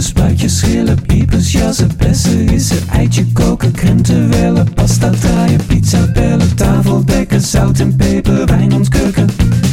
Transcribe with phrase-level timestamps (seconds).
[0.00, 6.56] Dopen, spuitjes, schillen, piepers, jassen, bessen, rissen, eitje koken, krenten wellen, pasta draaien, pizza bellen,
[6.56, 9.28] tafel dekken, zout en peper, wijn ontkurken.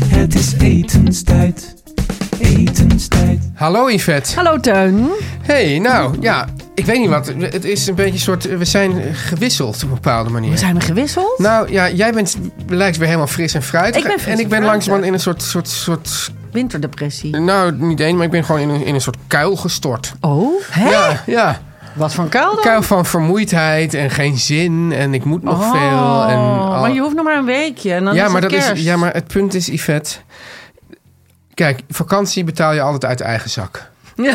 [0.07, 1.75] Het is etenstijd,
[2.39, 3.39] etenstijd.
[3.53, 4.35] Hallo Yvette.
[4.35, 5.09] Hallo Teun.
[5.41, 7.33] Hey, nou ja, ik weet niet wat.
[7.39, 8.57] Het is een beetje een soort.
[8.57, 10.51] We zijn gewisseld op een bepaalde manier.
[10.51, 11.39] We zijn gewisseld.
[11.39, 14.01] Nou ja, jij bent lijkt weer helemaal fris en fruitig.
[14.01, 16.31] Ik ben fris en ik en ben langzamerhand in een soort, soort, soort.
[16.57, 17.35] Winterdepressie.
[17.37, 20.13] Nou, niet één, maar ik ben gewoon in een, in een soort kuil gestort.
[20.21, 20.89] Oh, hè?
[20.89, 21.59] Ja, ja.
[21.93, 22.63] Wat voor een kuil dan?
[22.63, 26.23] Kuil van vermoeidheid en geen zin en ik moet nog Oh, veel.
[26.29, 28.51] En al- Maar je hoeft nog maar een weekje en dan ja, is maar het
[28.51, 28.77] dat kerst.
[28.77, 30.15] is, ja, maar het punt is, Yvette.
[31.53, 33.81] Kijk, vakantie betaal je altijd uit eigen zak.
[34.15, 34.33] Ja,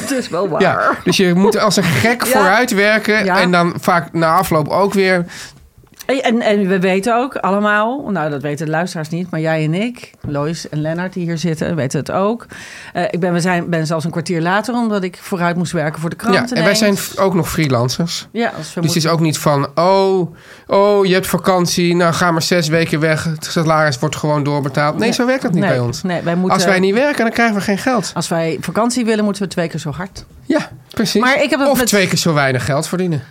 [0.00, 0.60] het is wel waar.
[0.60, 2.30] Ja, dus je moet als een gek Ja.
[2.30, 3.24] vooruit werken.
[3.24, 3.40] Ja.
[3.40, 5.24] En dan vaak na afloop ook weer.
[6.06, 9.74] En, en we weten ook allemaal, nou dat weten de luisteraars niet, maar jij en
[9.74, 12.46] ik, Lois en Lennart die hier zitten, weten het ook.
[12.92, 16.00] Eh, ik ben, we zijn, ben zelfs een kwartier later omdat ik vooruit moest werken
[16.00, 16.50] voor de krant.
[16.50, 18.26] Ja, en wij zijn ook nog freelancers.
[18.32, 20.34] Ja, als Dus het is moeten- ook niet van, oh,
[20.66, 23.24] oh, je hebt vakantie, nou ga maar zes weken weg.
[23.24, 24.98] Het salaris wordt gewoon doorbetaald.
[24.98, 26.02] Nee, zo werkt dat niet nee, bij ons.
[26.02, 28.10] Nee, wij moeten, Als wij niet werken, dan krijgen we geen geld.
[28.14, 30.24] Als wij vakantie willen, moeten we twee keer zo hard.
[30.46, 31.20] Ja, precies.
[31.20, 33.22] Maar ik heb of met- twee keer zo weinig geld verdienen.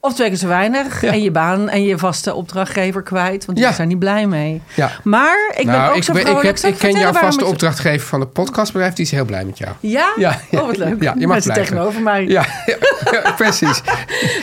[0.00, 1.00] Of twee keer zo weinig.
[1.00, 1.12] Ja.
[1.12, 3.44] En je baan en je vaste opdrachtgever kwijt.
[3.44, 3.74] Want die Ja.
[3.76, 4.62] daar niet blij mee.
[4.74, 4.90] Ja.
[5.04, 6.48] Maar ik ben nou, ook ik, zo ben- vrolijk.
[6.56, 8.92] ik, heb, ik ken jouw vaste opdrachtgever van de podcastbedrijf.
[8.94, 9.70] Die is heel blij met jou.
[9.80, 10.08] Ja?
[10.16, 11.02] Ja, Oh, wat leuk.
[11.02, 12.26] ja, je mag Mensen tegenover mij.
[12.26, 12.44] Ja,
[13.36, 13.80] precies.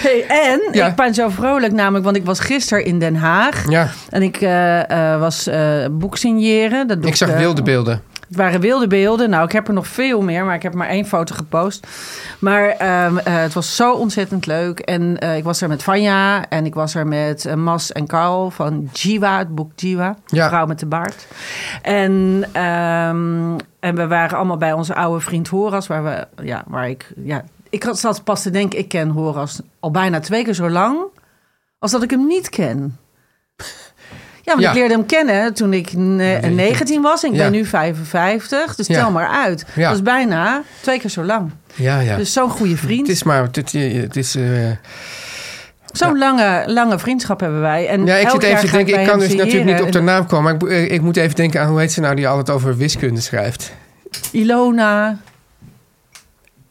[0.02, 3.64] Hey, en ik ben zo vrolijk namelijk, want ik was gisteren in Den Haag.
[3.70, 6.88] Ja, En ik eh, eh, was eh boek signeren.
[6.88, 8.02] Dat doe ik zag wilde beelden.
[8.28, 9.30] Het waren wilde beelden.
[9.30, 11.88] Nou, ik heb er nog veel meer, maar ik heb maar één foto gepost.
[12.40, 14.80] Maar ehm, eh, het was zo ontzettend leuk.
[14.80, 18.08] En eh, ik was er met Vanja en ik was er met eh, Mas en
[18.08, 20.16] Carl van Jiwa, het boek Jiwa.
[20.26, 20.48] Ja.
[20.48, 21.28] Vrouw met de baard.
[21.82, 26.90] En, ehm, en we waren allemaal bij onze oude vriend Horas, waar, we, ja, waar
[26.90, 27.14] ik...
[27.16, 30.70] Ja, ik had- zat pas te denken, ik ken Horas al bijna twee keer zo
[30.70, 30.98] lang...
[31.80, 32.98] als dat ik hem niet ken.
[34.46, 34.70] Ja, want Ja.
[34.70, 37.24] ik leerde hem kennen toen ik ne- 19 was.
[37.24, 37.42] En ik Ja.
[37.44, 38.76] ben nu 55.
[38.76, 39.66] Dus tel maar uit.
[39.76, 41.52] Dat is bijna twee keer zo lang.
[41.76, 42.16] Ja, ja.
[42.18, 43.08] Dus zo'n goede vriend.
[43.08, 44.36] Het is maar, het, het is...
[44.36, 44.44] eh,
[45.92, 47.88] Zo'n lange, lange vriendschap hebben wij.
[47.88, 50.26] En Ja, ik zit even te denken, ik kan dus natuurlijk niet op de naam
[50.26, 52.50] komen, maar ik, eh, ik moet even denken aan hoe heet ze nou die altijd
[52.58, 53.72] over wiskunde schrijft.
[54.32, 55.18] Ilona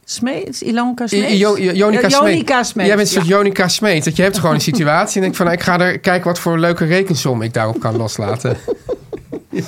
[0.04, 0.62] Smeets?
[0.62, 2.10] Ilonka Jo- Jonica Smeet.
[2.10, 3.37] Jonica Smeets, Jij bent een soort ja.
[3.37, 4.04] Jonica Smeet.
[4.04, 6.59] Dat je hebt gewoon een situatie en denk van, ik ga er kijken wat voor
[6.59, 8.56] leuke rekensom ik daarop kan loslaten.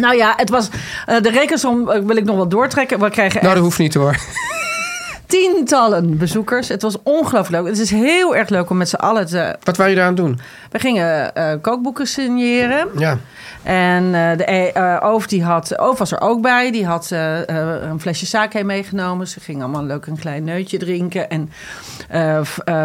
[0.00, 0.68] Nou ja, het was,
[1.06, 3.00] eh, de rekensom eh, wil ik nog wel doortrekken.
[3.00, 4.16] We kregen nou, echt dat hoeft niet hoor.
[5.28, 6.68] Tientallen bezoekers.
[6.68, 7.72] Het was ongelooflijk leuk.
[7.72, 9.56] Het is heel erg leuk om met z'n allen te...
[9.62, 10.40] Wat waren je daar aan het doen?
[10.70, 12.88] We gingen eh, kookboeken signeren.
[12.98, 13.18] Ja,
[13.62, 16.70] En eh, de Oof, die had, Oof was er ook bij.
[16.70, 19.28] Die had een flesje sake meegenomen.
[19.28, 21.30] Ze gingen allemaal leuk een klein neutje drinken.
[21.30, 21.50] En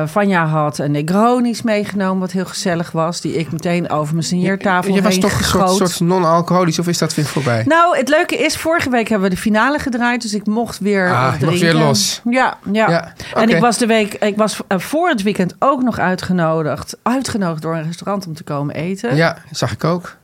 [0.06, 3.22] Vanja had een Negronis meegenomen, wat heel gezellig was.
[3.22, 6.98] Die ik meteen over mijn signeertafel je was heen toch een soort, non-alcoholisch of is
[6.98, 7.64] dat weer voorbij?
[7.68, 10.22] Nou, het leuke is, vorige week hebben we de finale gedraaid.
[10.22, 11.80] Dus ik mocht weer Ah, je mocht drinken.
[11.80, 12.22] weer los.
[12.34, 12.90] Ja, ja.
[12.90, 16.98] Ja, En ik was de week, ik was eh, voor het weekend ook nog uitgenodigd.
[17.02, 19.16] Uitgenodigd door een restaurant om te komen eten.
[19.16, 20.16] Ja, zag ik ook.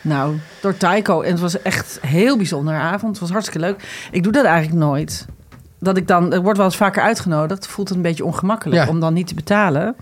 [0.00, 1.20] Nou, door Taiko.
[1.20, 3.10] En het was echt een heel bijzondere avond.
[3.10, 4.08] Het was hartstikke leuk.
[4.10, 5.26] Ik doe dat eigenlijk nooit.
[5.80, 7.66] Dat ik dan, er wordt wel eens vaker uitgenodigd.
[7.66, 8.88] Voelt het een beetje ongemakkelijk Ja.
[8.88, 9.96] om dan niet te betalen.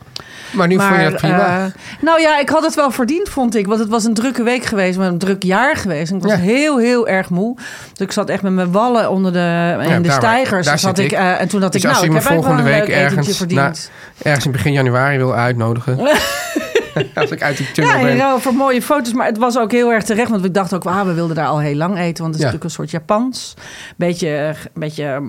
[0.53, 1.65] Maar nu vond je dat prima.
[1.65, 3.67] eh, nou ja, ik had het wel verdiend, vond ik.
[3.67, 6.11] Want het was een drukke week geweest, maar een druk jaar geweest.
[6.11, 6.39] En ik was Ja.
[6.39, 7.57] heel, heel erg moe.
[7.93, 10.67] Dus ik zat echt met mijn wallen onder de, in de daar- stijgers.
[10.67, 12.73] daar zit ik, eh, en toen had Dus ik, als nou, ik heb volgende wel
[12.73, 13.91] een week ergens, verdiend.
[14.23, 15.99] ergens in begin januari wil uitnodigen.
[17.15, 18.17] Als ik uit die tunnel Ja, ben.
[18.17, 19.13] ruil voor mooie foto's.
[19.13, 20.31] Maar het was ook heel erg terecht.
[20.31, 22.23] Want ik dacht ook, ah, we wilden daar al heel lang eten.
[22.23, 22.45] Want het is Ja.
[22.45, 23.55] natuurlijk een soort Japans.
[23.97, 25.21] Beetje, eh, beetje,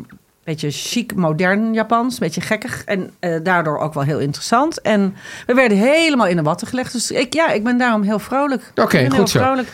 [0.45, 2.17] beetje chic, modern Japans.
[2.17, 2.83] Beetje gekkig.
[2.85, 4.81] En eh, daardoor ook wel heel interessant.
[4.81, 5.15] En
[5.45, 6.91] we werden helemaal in de watten gelegd.
[6.91, 8.71] Dus ik, ja, ik ben daarom heel vrolijk.
[8.75, 9.39] Oké, goed zo.
[9.39, 9.67] vrolijk.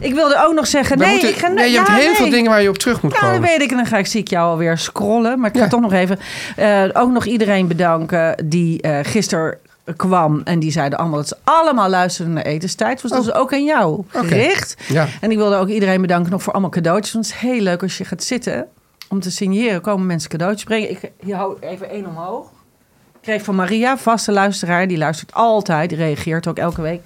[0.00, 2.06] Ik wilde ook nog zeggen, We nee, moeten- ik ga nee, je ja, hebt heel
[2.06, 2.14] nee.
[2.14, 3.48] veel dingen waar je op terug moet Ja, dat komen.
[3.48, 3.70] weet ik.
[3.70, 5.40] En dan ga ik, zie ik jou alweer scrollen.
[5.40, 5.68] Maar ik ga Ja.
[5.68, 6.18] toch nog even
[6.56, 9.58] eh, ook nog iedereen bedanken die eh gisteren
[9.96, 10.40] kwam.
[10.44, 13.02] En die zeiden allemaal dat ze allemaal luisterden naar etenstijd.
[13.02, 14.74] Dus dat is ook aan jou gericht.
[14.88, 15.06] Ja.
[15.20, 17.12] En ik wilde ook iedereen bedanken nog voor allemaal cadeautjes.
[17.12, 18.66] Want het is heel leuk als je gaat zitten
[19.08, 19.80] om te signeren.
[19.80, 20.90] Komen mensen cadeautjes brengen.
[20.90, 22.46] Ik hier hou even één omhoog.
[23.14, 24.88] Ik kreeg van Maria, vaste luisteraar.
[24.88, 25.88] Die luistert altijd.
[25.88, 27.00] Die reageert ook elke week.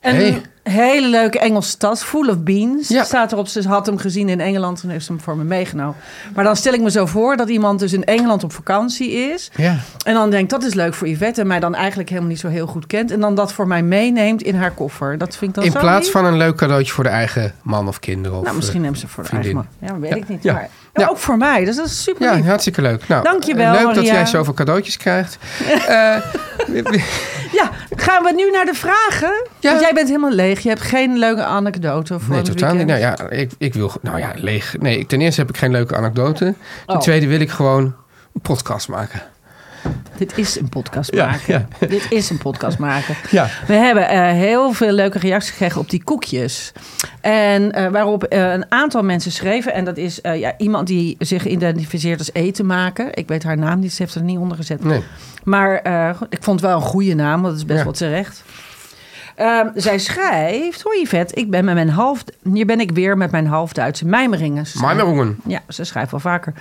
[0.00, 0.42] Een Hey.
[0.62, 2.88] hele leuke Engelse tas, full of beans.
[2.88, 3.04] Ja.
[3.04, 5.96] Staat erop, ze had hem gezien in Engeland en heeft hem voor me meegenomen.
[6.34, 9.50] Maar dan stel ik me zo voor dat iemand dus in Engeland op vakantie is.
[9.56, 9.76] Ja.
[10.04, 11.40] En dan denkt, dat is leuk voor Yvette.
[11.40, 13.10] En mij dan eigenlijk helemaal niet zo heel goed kent.
[13.10, 15.18] En dan dat voor mij meeneemt in haar koffer.
[15.18, 16.12] Dat vind ik dan In zo plaats lief.
[16.12, 18.38] van een leuk cadeautje voor de eigen man of kinderen.
[18.38, 19.56] Of, Nou, misschien eh, neemt ze voor de vriendin.
[19.56, 19.88] eigen man.
[19.90, 20.16] Ja, weet Ja.
[20.16, 20.44] ik niet.
[20.44, 21.02] Maar, Ja.
[21.02, 21.64] ja, ook voor mij.
[21.64, 22.44] Dus dat is super Ja, lief.
[22.44, 23.08] hartstikke leuk.
[23.08, 24.12] Nou, Dankjewel, Leuk dat Maria.
[24.12, 25.38] jij zoveel cadeautjes krijgt.
[25.88, 26.16] Eh,
[27.52, 29.46] Ja, gaan we nu naar de vragen?
[29.60, 29.70] Ja.
[29.70, 30.60] Want jij bent helemaal leeg.
[30.60, 32.86] Je hebt geen leuke anekdote voor nee, totaal niet.
[32.86, 33.92] Nou ja, ik, ik wil...
[34.00, 34.74] Nou ja, leeg.
[34.78, 36.38] Nee, ten eerste heb ik geen leuke anekdote.
[36.44, 36.56] Ten
[36.96, 37.00] Oh.
[37.00, 37.82] tweede wil ik gewoon
[38.34, 39.22] een podcast maken.
[40.16, 41.68] Dit is een podcast Ja, maken.
[41.88, 43.16] Dit is een podcast maken.
[43.30, 43.48] Ja.
[43.66, 46.72] We hebben eh, heel veel leuke reacties gekregen op die koekjes.
[47.20, 49.72] En eh, waarop eh, een aantal mensen schreven.
[49.74, 53.08] En dat is ja, iemand die zich identificeert als eten maken.
[53.14, 54.84] Ik weet haar naam niet, ze heeft er niet onder gezet.
[54.84, 55.02] Nee.
[55.44, 55.74] Maar
[56.28, 57.84] ik vond het wel een goede naam, want dat is best Ja.
[57.84, 58.42] wel terecht.
[59.36, 63.30] Ehm, zij schrijft, hoi Yvette, ik ben met mijn half, hier ben ik weer met
[63.30, 64.66] mijn half-Duitse mijmeringen.
[64.66, 65.36] Ze schrijft- Mijmeringen.
[65.46, 66.52] Ja, ze schrijft wel vaker.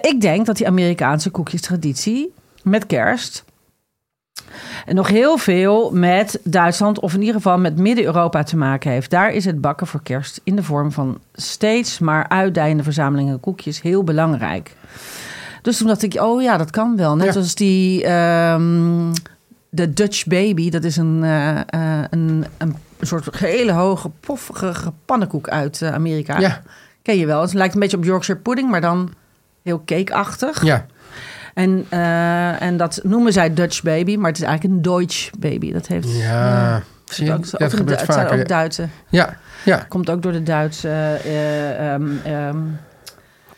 [0.00, 2.32] Ik denk dat die Amerikaanse koekjestraditie
[2.62, 3.44] met kerst...
[4.86, 9.10] en nog heel veel met Duitsland of in ieder geval met Midden-Europa te maken heeft.
[9.10, 13.82] Daar is het bakken voor kerst in de vorm van steeds maar uitdijende verzamelingen koekjes
[13.82, 14.76] heel belangrijk.
[15.62, 17.16] Dus toen dacht ik, oh ja, dat kan wel.
[17.16, 17.40] Net Ja.
[17.40, 19.12] als die ehm,
[19.70, 20.70] de Dutch Baby.
[20.70, 26.38] Dat is een, eh, eh, een, een soort hele hoge, poffige pannenkoek uit eh, Amerika.
[26.38, 26.62] Ja.
[27.02, 27.40] Ken je wel.
[27.40, 29.12] Het lijkt een beetje op Yorkshire pudding, maar dan
[29.62, 30.64] heel cakeachtig.
[30.64, 30.86] Ja.
[31.60, 35.72] En, eh, en dat noemen zij Dutch Baby, maar het is eigenlijk een Deutsch Baby.
[35.72, 36.08] Dat heeft...
[36.16, 36.82] Ja.
[37.04, 37.32] Zie je?
[37.32, 37.60] ook, Dat
[38.00, 38.88] het zijn ook Duitse.
[39.08, 39.36] Ja.
[39.64, 39.76] Ja.
[39.88, 41.18] Komt ook door de Duitse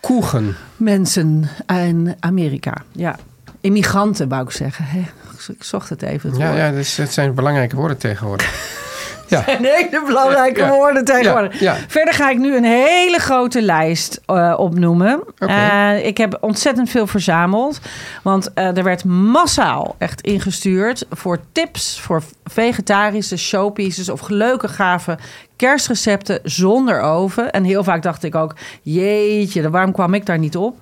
[0.00, 0.56] Koegen.
[0.76, 2.74] mensen in Amerika.
[2.92, 3.16] Ja,
[3.60, 4.84] immigranten wou ik zeggen.
[4.84, 5.02] hè.
[5.48, 6.30] Ik zocht het even.
[6.30, 6.58] het Ja, woord.
[6.58, 8.50] ja dus het zijn belangrijke woorden tegenwoordig.
[9.32, 9.46] Ja.
[9.56, 10.68] En hele belangrijke Ja.
[10.70, 11.60] woorden tegenwoordig.
[11.60, 11.76] Ja.
[11.88, 15.22] Verder ga ik nu een hele grote lijst eh, opnoemen.
[15.38, 17.80] Eh, ik heb ontzettend veel verzameld.
[18.22, 25.18] Want eh, er werd massaal echt ingestuurd voor tips voor vegetarische showpieces of leuke gave
[25.56, 27.50] kerstrecepten zonder oven.
[27.52, 30.76] En heel vaak dacht ik ook, jeetje, waarom kwam ik daar niet op?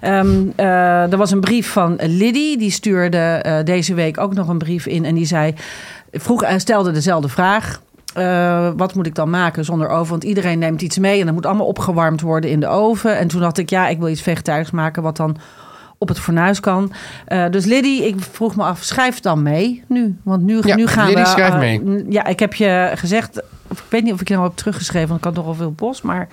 [0.00, 4.58] Ehm, eh, er was een brief van Liddy, die stuurde deze week ook nog een
[4.58, 5.04] brief in.
[5.04, 5.54] En die zei,
[6.12, 7.80] vroeg, stelde dezelfde vraag.
[8.14, 10.10] Eh, wat moet ik dan maken zonder oven?
[10.10, 13.18] Want iedereen neemt iets mee en dat moet allemaal opgewarmd worden in de oven.
[13.18, 15.36] En toen dacht ik, ja, ik wil iets vegetarisch maken wat dan
[15.98, 16.92] op het fornuis kan.
[17.26, 20.16] Eh, dus Liddy, ik vroeg me af, schrijf dan mee nu.
[20.22, 21.28] Want nu, Ja, nu gaan Liddy we...
[21.28, 22.04] schrijft eh, mee.
[22.08, 23.42] ja, ik heb je gezegd...
[23.68, 25.72] Of ik weet niet of ik je nou heb teruggeschreven, want ik had nogal veel
[25.72, 26.02] bos.
[26.02, 26.28] Maar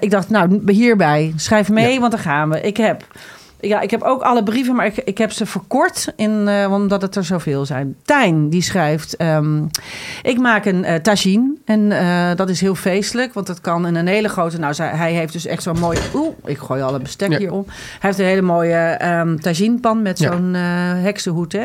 [0.00, 2.00] ik dacht, nou, hierbij, schrijf mee, Ja.
[2.00, 2.60] want dan gaan we.
[2.60, 3.06] Ik heb...
[3.66, 7.02] Ja, ik heb ook alle brieven, maar ik, ik heb ze verkort, in, eh, omdat
[7.02, 7.96] het er zoveel zijn.
[8.02, 9.16] Tijn, die schrijft...
[9.16, 9.62] ehm,
[10.22, 13.94] ik maak een eh tagine en eh, dat is heel feestelijk, want dat kan in
[13.94, 14.58] een hele grote...
[14.58, 15.98] Nou, zij- hij heeft dus echt zo'n mooie...
[16.14, 17.38] Oeh, ik gooi alle bestek Ja.
[17.38, 17.64] hier om.
[17.66, 20.32] Hij heeft een hele mooie ehm taginepan met Ja.
[20.32, 20.60] zo'n eh,
[21.02, 21.64] heksenhoed, hè.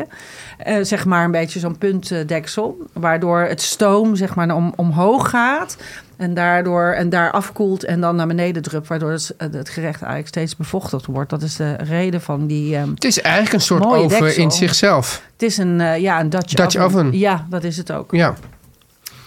[0.64, 5.76] Eh, zeg maar een beetje zo'n puntdeksel, waardoor het stoom zeg maar om, omhoog gaat...
[6.16, 10.28] En daardoor en daar afkoelt en dan naar beneden drupt, waardoor het, het gerecht eigenlijk
[10.28, 11.30] steeds bevochtigd wordt.
[11.30, 12.76] Dat is de reden van die.
[12.76, 14.42] ehm, Het is eigenlijk een soort oven deksel.
[14.42, 15.22] in zichzelf.
[15.32, 17.18] het is een, eh, ja, een Dutch, Dutch oven.
[17.18, 18.12] Ja, dat is het ook.
[18.12, 18.34] Ja.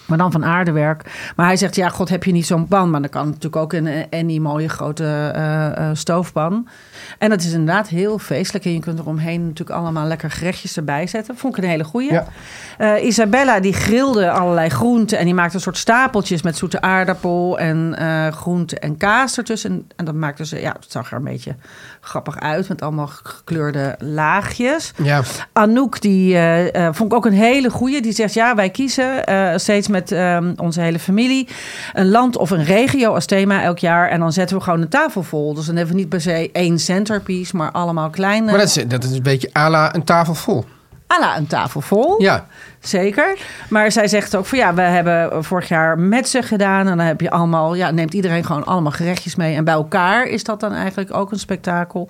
[0.06, 1.32] Maar dan van aardewerk.
[1.36, 2.90] Maar hij zegt, ja, god, heb je niet zo'n pan?
[2.90, 6.68] Maar dan kan natuurlijk ook een Annie mooie grote eh, stoofpan.
[7.18, 8.66] En dat is inderdaad heel feestelijk.
[8.66, 11.38] En je kunt er omheen natuurlijk allemaal lekker gerechtjes erbij zetten.
[11.38, 12.12] Vond ik een hele goeie.
[12.12, 12.26] Ja.
[12.78, 15.18] Eh, Isabella, die grilde allerlei groenten.
[15.18, 19.72] En die maakte een soort stapeltjes met zoete aardappel en eh groente en kaas ertussen.
[19.72, 21.56] En, en dat maakte ze, ja, het zag er een beetje
[22.02, 22.70] grappig uit.
[22.70, 24.94] Met allemaal gekleurde laagjes.
[25.04, 25.22] Ja.
[25.54, 26.38] Anouk, die
[26.92, 28.02] vond ik ook een hele goeie.
[28.02, 29.24] Die zegt, ja, wij kiezen
[29.60, 31.48] steeds met ehm, onze hele familie...
[31.94, 34.10] een land of een regio als thema elk jaar.
[34.10, 35.54] En dan zetten we gewoon een tafel vol.
[35.54, 38.46] Dus dan hebben we niet per se één centerpiece, maar allemaal kleine...
[38.46, 40.66] Maar dat is, dat is een beetje à la een tafel vol.
[41.08, 42.22] à la een tafel vol.
[42.22, 42.46] Ja.
[42.80, 43.38] zeker.
[43.70, 46.88] Maar zij zegt ook van ja, we hebben vorig jaar met ze gedaan.
[46.88, 49.56] En dan heb je allemaal, ja, neemt iedereen gewoon allemaal gerechtjes mee.
[49.56, 52.10] En bij elkaar is dat dan eigenlijk ook een spektakel.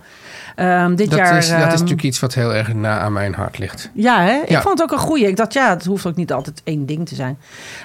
[0.56, 1.38] Ehm, dit Dat, jaar.
[1.38, 3.90] is, dat is ehm, natuurlijk iets wat heel erg na aan mijn hart ligt.
[3.94, 4.40] Ja, hè?
[4.44, 4.62] ik Ja.
[4.62, 5.28] vond het ook een goeie.
[5.28, 7.38] Ik dacht, ja, het hoeft ook niet altijd één ding te zijn.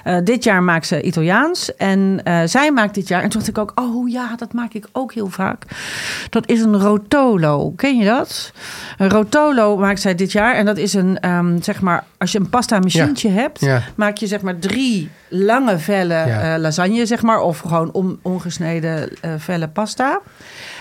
[0.03, 1.75] Eh, dit jaar maakt ze Italiaans.
[1.75, 3.21] En eh, zij maakt dit jaar...
[3.23, 5.63] En toen dacht ik ook, oh ja, dat maak ik ook heel vaak.
[6.29, 7.71] Dat is een rotolo.
[7.75, 8.51] Ken je dat?
[8.97, 10.55] Een rotolo maakt zij dit jaar.
[10.55, 12.03] En dat is een, ehm, zeg maar...
[12.17, 13.59] Als je een pasta machientje hebt...
[13.59, 13.81] Ja.
[13.95, 17.41] maak je zeg maar drie lange vellen eh, lasagne, zeg maar.
[17.41, 20.19] Of gewoon on- ongesneden vellen pasta.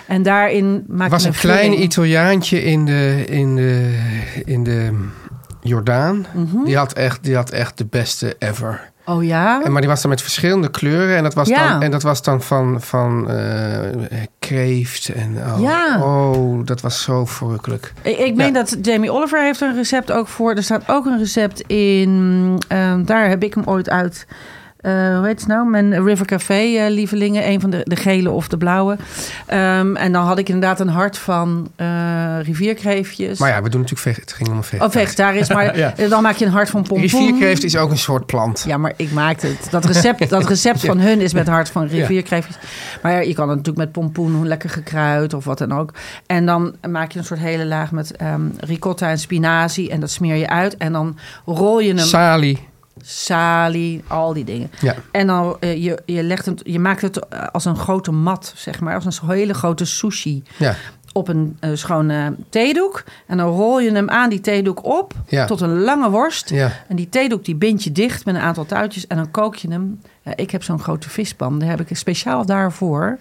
[0.07, 3.95] En daarin maak was je een klein Italiaantje in de, in de,
[4.45, 5.07] in de
[5.61, 6.27] Jordaan.
[6.35, 6.65] Mhm.
[6.65, 8.91] die, had echt, die had echt de beste ever.
[9.05, 9.65] Oh ja?
[9.65, 11.17] En, maar die was dan met verschillende kleuren.
[11.17, 11.69] En dat was, Ja.
[11.73, 13.79] dan, en dat was dan van, van eh,
[14.39, 15.09] kreeft.
[15.09, 16.03] En, oh, Ja.
[16.03, 17.93] oh, dat was zo verrukkelijk.
[18.03, 20.55] Ik, ik meen dat Jamie Oliver heeft een recept ook voor.
[20.55, 22.59] Er staat ook een recept in.
[22.69, 24.27] ehm, daar heb ik hem ooit uit.
[24.89, 25.69] Eh hoe heet het nou?
[25.71, 27.49] Mijn River Café eh, lievelingen.
[27.49, 28.97] Een van de, de gele of de blauwe.
[29.47, 31.87] Ehm, en dan had ik inderdaad een hart van eh,
[32.43, 33.39] rivierkreefjes.
[33.39, 35.49] Maar ja, we doen natuurlijk vege- het ging om een Oh, vegetarisch.
[35.49, 35.95] Maar Ja.
[36.09, 37.01] dan maak je een hart van pompoen.
[37.01, 38.65] Rivierkreeft is ook een soort plant.
[38.67, 39.69] Ja, maar ik maakte het.
[39.71, 42.59] Dat recept, dat recept van hun is met hart van rivierkreefjes.
[43.03, 45.91] Maar ja, je kan het natuurlijk met pompoen, lekker gekruid of wat dan ook.
[46.27, 49.91] En dan maak je een soort hele laag met ehm, ricotta en spinazie.
[49.91, 50.77] En dat smeer je uit.
[50.77, 52.59] En dan rol je hem, Salie.
[53.03, 54.71] Salie, al die dingen.
[54.81, 54.95] Ja.
[55.11, 58.53] En dan eh, je, je, legt het, je maakt het eh, als een grote mat,
[58.57, 58.95] zeg maar.
[59.05, 60.75] Als een hele grote sushi Ja.
[61.13, 63.05] op een eh, schone theedoek.
[63.27, 65.47] En dan rol je hem aan die theedoek op Ja.
[65.47, 66.51] tot een lange worst.
[66.89, 69.71] En die theedoek die bind je dicht met een aantal touwtjes en dan kook je
[69.71, 70.01] hem.
[70.35, 73.19] Ik heb zo'n grote vispan, daar heb ik speciaal daarvoor.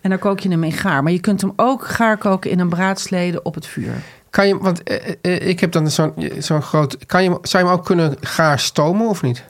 [0.00, 1.02] En dan kook je hem in gaar.
[1.02, 3.94] Maar je kunt hem ook gaar koken in een braadslede op het vuur.
[4.32, 7.06] Kan je, want eh, eh, ik heb dan zo'n zo'n groot.
[7.06, 9.44] Kan je, zou je hem ook kunnen gaar stomen of niet?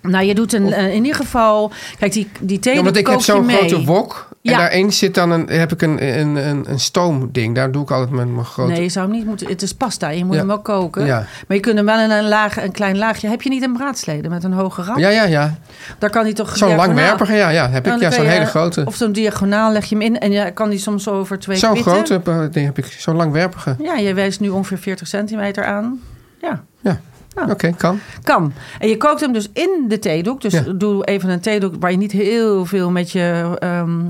[0.00, 1.70] Nou, je doet een, eh, in ieder geval...
[1.98, 4.28] Kijk, die, die Ja, theedoek want ik heb zo'n grote wok.
[4.42, 4.58] En Ja.
[4.58, 7.54] daarin zit dan een, heb ik een, een, een, een stoomding.
[7.54, 8.72] Daar doe ik altijd met mijn grote.
[8.72, 9.48] Nee, je zou hem niet moeten...
[9.48, 10.38] Het is pasta, je moet Ja.
[10.38, 11.06] hem wel koken.
[11.06, 11.16] Ja.
[11.46, 13.28] Maar je kunt hem wel in een, laag, een klein laagje...
[13.28, 14.98] Heb je niet een braadslede met een hoge rand?
[14.98, 15.54] Ja, ja, ja.
[15.98, 16.56] Daar kan hij toch...
[16.56, 17.70] Zo'n langwerpige, ja, ja.
[17.70, 18.00] Heb ik.
[18.00, 18.82] Ja, zo'n hele grote.
[18.86, 20.18] Of zo'n diagonaal leg je hem in.
[20.18, 22.84] En je kan die soms over twee Zo'n grote eh, ding heb ik.
[22.86, 23.76] Zo'n langwerpige.
[23.82, 26.00] Ja, je wijst nu ongeveer 40 centimeter aan.
[26.40, 27.00] Ja, Ja.
[27.34, 27.50] Nou.
[27.50, 27.98] Oké, kan.
[28.22, 28.52] kan.
[28.78, 30.40] En je kookt hem dus in de theedoek.
[30.40, 30.62] Dus Ja.
[30.76, 34.00] doe even een theedoek waar je niet heel veel met je ehm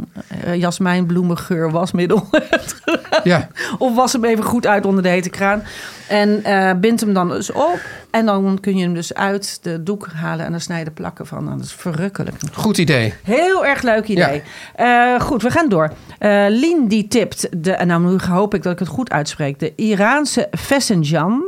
[0.44, 2.80] eh, jasmijnbloemengeur wasmiddel hebt.
[3.24, 3.48] Ja.
[3.78, 5.62] Of was hem even goed uit onder de hete kraan.
[6.08, 7.80] En eh bind hem dan dus op.
[8.10, 11.44] En dan kun je hem dus uit de doek halen en dan snijden plakken van.
[11.44, 12.36] Nou, dat is verrukkelijk.
[12.52, 13.14] Goed idee.
[13.22, 14.42] Heel erg leuk idee.
[14.74, 15.92] Eh, goed, we gaan door.
[16.18, 19.58] Eh Lien die tipt, de, en nou nu hoop ik dat ik het goed uitspreek,
[19.58, 21.42] de Iraanse Fessenjan.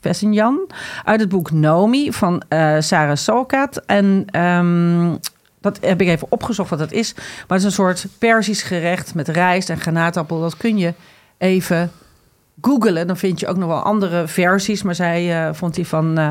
[0.00, 0.66] Fessenjan
[1.04, 3.82] uit het boek Nomi van eh, Sarah Solkat.
[3.86, 5.14] En ehm,
[5.60, 7.14] dat heb ik even opgezocht wat dat is.
[7.14, 10.40] Maar het is een soort Persisch gerecht met rijst en granaatappel.
[10.40, 10.94] Dat kun je
[11.38, 11.90] even
[12.60, 13.06] googelen.
[13.06, 14.82] Dan vind je ook nog wel andere versies.
[14.82, 16.30] Maar zij eh, vond die van eh,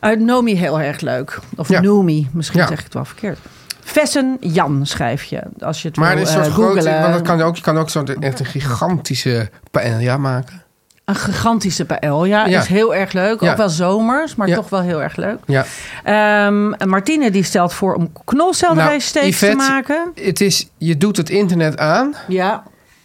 [0.00, 1.38] uit Nomi heel erg leuk.
[1.56, 1.80] Of Ja.
[1.80, 2.66] Nomi, misschien Ja.
[2.66, 3.38] zeg ik het wel verkeerd.
[3.80, 6.80] Vessen Jan schrijf je, als je het Maar wil een soort grote.
[6.80, 7.00] googlen.
[7.00, 10.62] Want dat kan ook, je kan ook zo'n echt een gigantische paella maken.
[11.08, 12.60] Een gigantische paella Ja.
[12.60, 13.40] is heel erg leuk.
[13.40, 13.50] Ja.
[13.50, 14.54] Ook wel zomers, maar Ja.
[14.54, 15.38] toch wel heel erg leuk.
[15.46, 15.64] Ja.
[16.04, 20.12] En Martine die stelt voor om knolselderijsteaks te Nou, Yvette, maken.
[20.24, 22.14] Het is, je doet het internet aan.
[22.28, 22.62] Ja,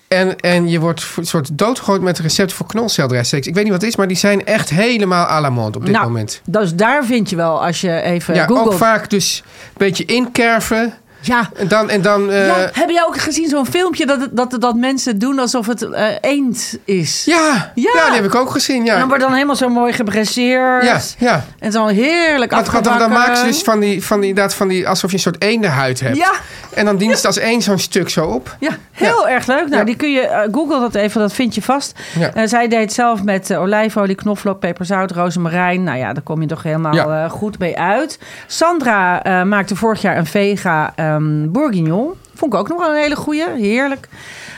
[0.08, 3.48] En, en je wordt een soort doodgegooid met recept voor knolselderijsteaks.
[3.48, 5.86] Ik weet niet wat het is, maar die zijn echt helemaal à la mode op
[5.86, 6.42] dit nou, moment.
[6.46, 8.68] dus daar vind je wel als je even Ja, googelt.
[8.68, 10.94] ook vaak dus een beetje inkerven.
[11.26, 14.56] Ja, En dan, en dan eh, ja, heb je ook gezien zo'n filmpje dat, dat,
[14.60, 17.26] dat mensen doen alsof het eh, eend is?
[17.26, 17.92] ja, Ja.
[18.06, 18.80] die heb ik ook gezien.
[18.80, 20.84] En Ja, dan wordt dan helemaal zo mooi gebresseerd.
[20.84, 21.44] ja, ja.
[21.60, 23.00] En zo heerlijk Want, want dan, afgebakken.
[23.00, 25.42] dan maken ze dus van die, van die, inderdaad van die, alsof je een soort
[25.42, 26.18] eendenhuid hebt.
[26.18, 26.32] Ja,
[26.74, 28.56] En dan dient het als één zo'n stuk zo op.
[28.60, 29.64] Ja, heel erg leuk.
[29.68, 29.84] Nou, Ja.
[29.84, 32.00] die kun je, eh, google dat even, dat vind je vast.
[32.20, 32.48] Ja.
[32.48, 35.84] Zij deed zelf met olijfolie, knoflook, peperzout, rozemarijn.
[35.84, 37.24] Nou ja, daar kom je toch helemaal Ja.
[37.24, 38.20] eh, goed mee uit.
[38.48, 42.12] Sandra eh, maakte vorig jaar een vega ehm bourguignon.
[42.34, 43.50] Vond ik ook nog wel een hele goeie.
[43.50, 44.08] Heerlijk.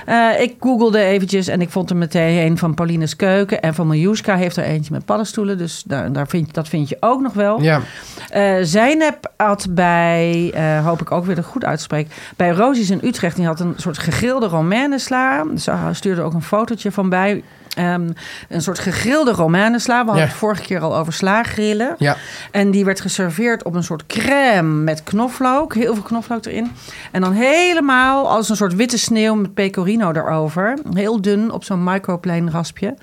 [0.06, 3.62] Eh, ik googelde eventjes en ik vond er meteen een van Pauline's Keuken.
[3.62, 5.58] En van Miljuska heeft er eentje met paddenstoelen.
[5.58, 7.62] Dus daar, daar vind, dat vind je ook nog wel.
[7.62, 7.82] Ja,
[8.30, 13.00] Eh Zeynep had bij, eh, hoop ik ook weer dat goed uitspreek, bij Rosies in
[13.04, 15.46] Utrecht, die had een soort gegrilde romanesla.
[15.58, 17.44] Ze stuurde ook een fotootje van bij.
[17.76, 18.10] Ehm,
[18.50, 20.00] een soort gegrilde romanesla.
[20.00, 20.30] We hadden Ja.
[20.30, 21.96] het vorige keer al over slaagrillen.
[21.98, 22.16] Ja.
[22.52, 25.74] En die werd geserveerd op een soort crème met knoflook.
[25.74, 26.72] Heel veel knoflook erin.
[27.12, 30.78] En dan helemaal als een soort witte sneeuw met pecorino erover.
[30.94, 32.96] Heel dun op zo'n microplane raspje.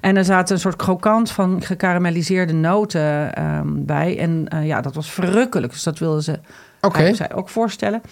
[0.00, 4.18] En er zaten een soort krokant van gekarameliseerde noten ehm, bij.
[4.18, 5.72] En eh, ja, dat was verrukkelijk.
[5.72, 6.38] Dus dat wilden ze
[6.80, 6.98] Oké.
[7.00, 7.14] Oké.
[7.14, 8.02] zij ook voorstellen.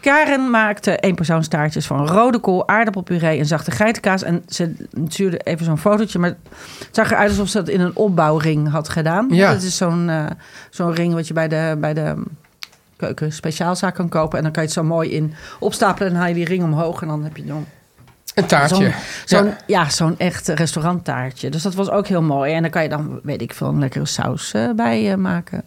[0.00, 4.22] Karen maakte eenpersoonstaartjes van rode kool, aardappelpuree en zachte geitenkaas.
[4.22, 4.74] En ze
[5.08, 8.88] stuurde even zo'n fotootje, maar het zag eruit alsof ze dat in een opbouwring had
[8.88, 9.26] gedaan.
[9.30, 9.52] Ja.
[9.52, 10.26] Dat is zo'n eh,
[10.70, 12.22] zo'n ring wat je bij de, bij de
[12.96, 14.36] keuken speciaalzaak kan kopen.
[14.38, 17.02] En dan kan je het zo mooi in opstapelen en haal je die ring omhoog.
[17.02, 17.66] En dan heb je dan
[18.34, 18.76] Een taartje.
[18.76, 18.92] zo'n
[19.24, 19.56] zo'n Ja.
[19.66, 19.88] ja.
[19.90, 21.50] zo'n echt restauranttaartje.
[21.50, 22.52] Dus dat was ook heel mooi.
[22.52, 25.62] En dan kan je dan, weet ik veel, een lekkere saus eh, bij eh, maken.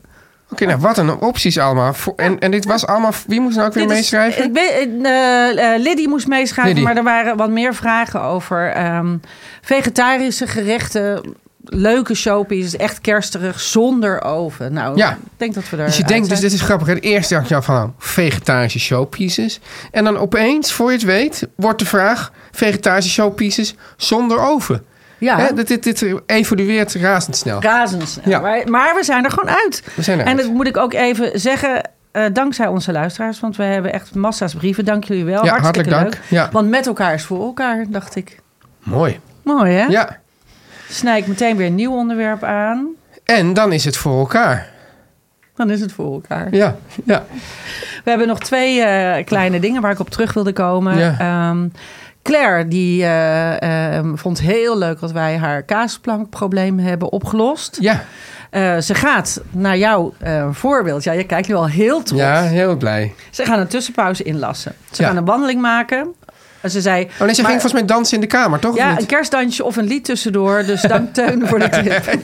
[0.52, 1.96] Oké, nou wat een opties allemaal.
[2.16, 3.12] En, en dit was allemaal...
[3.28, 4.44] Wie moest nou ook weer meeschrijven?
[4.44, 6.88] ik weet, eh, eh, Liddy moest meeschrijven, Liddy.
[6.88, 9.18] maar er waren wat meer vragen over ehm,
[9.62, 11.22] vegetarische gerechten.
[11.70, 14.74] Leuke showpieces, echt kersterig, zonder oven.
[14.74, 15.12] Nou, Ja.
[15.12, 15.86] ik denk dat we daar.
[15.86, 16.88] Dus je denkt, dus dit is grappig.
[16.88, 19.60] Het eerste dacht je al van nou, vegetarische showpieces.
[19.92, 24.86] En dan opeens, voor je het weet, wordt de vraag vegetarische showpieces zonder oven.
[25.18, 27.62] Ja, Hè, dit, dit, dit evolueert razendsnel.
[27.62, 28.30] razendsnel.
[28.30, 28.40] Ja.
[28.40, 29.84] Maar, maar we zijn er gewoon uit.
[29.96, 30.42] We zijn En eruit.
[30.42, 31.82] dat moet ik ook even zeggen,
[32.12, 33.40] eh, dankzij onze luisteraars.
[33.40, 34.86] Want we hebben echt massa's brieven.
[34.86, 35.46] Dank jullie wel.
[35.46, 36.12] Ja, Hartstikke hartelijk leuk.
[36.30, 36.30] dank.
[36.30, 36.50] Ja.
[36.52, 38.40] Want met elkaar is voor elkaar, dacht ik.
[38.84, 39.20] Mooi.
[39.44, 39.86] Mooi, hè?
[39.86, 40.18] Ja.
[40.90, 42.88] Snij ik meteen weer een nieuw onderwerp aan.
[43.24, 44.70] En dan is het voor elkaar.
[45.56, 46.48] Dan is het voor elkaar.
[46.56, 47.26] Ja, ja.
[48.04, 50.98] We hebben nog twee eh, kleine dingen waar ik op terug wilde komen.
[50.98, 51.16] Ja.
[51.20, 51.68] Ehm,
[52.28, 57.78] Claire, die eh, ehm, vond heel leuk dat wij haar kaasplankprobleem hebben opgelost.
[57.82, 58.04] Ja,
[58.50, 61.04] Eh, ze gaat naar jouw eh, voorbeeld.
[61.04, 62.22] Ja, je kijkt nu al heel trots.
[62.22, 63.14] ja heel blij.
[63.32, 64.74] Ze gaan een tussenpauze inlassen.
[64.92, 65.08] Ze Ja.
[65.08, 66.14] gaan een wandeling maken.
[66.68, 67.04] En ze zei...
[67.04, 68.76] Oh nee, ze maar- ging volgens mij dansen in de kamer, toch?
[68.76, 70.64] Ja, een kerstdansje of een lied tussendoor.
[70.66, 72.18] Dus dank Teun voor de tip.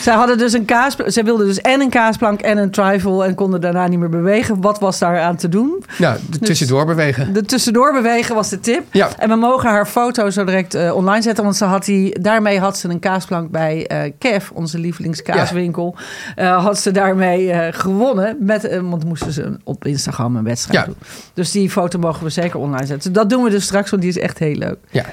[0.00, 0.96] Zij hadden dus een kaas.
[0.96, 4.60] Ze wilden dus en een kaasplank en een trifle en konden daarna niet meer bewegen.
[4.60, 5.84] Wat was daar aan te doen?
[5.98, 7.32] Nou, de tussendoor bewegen.
[7.32, 8.82] De tussendoor bewegen was de tip.
[8.90, 9.08] Ja.
[9.18, 11.44] En we mogen haar foto zo direct eh, online zetten.
[11.44, 15.94] Want ze had die, daarmee had ze een kaasplank bij eh Kev, onze lievelingskaaswinkel.
[16.36, 18.36] Eh, had ze daarmee gewonnen.
[18.40, 20.86] Met, want moesten ze op Instagram een wedstrijd Ja.
[20.86, 20.96] doen.
[21.34, 22.89] Dus die foto mogen we zeker online zetten.
[23.12, 24.76] Dat doen we dus straks, want die is echt heel leuk.
[24.90, 25.04] Ja.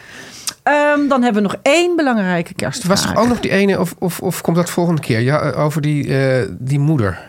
[0.64, 2.90] Ehm, dan hebben we nog één belangrijke Er kerstvraag.
[3.04, 5.20] was toch ook nog die ene, of, of, of komt dat volgende keer?
[5.20, 7.20] Ja, eh, over die, eh, die moeder.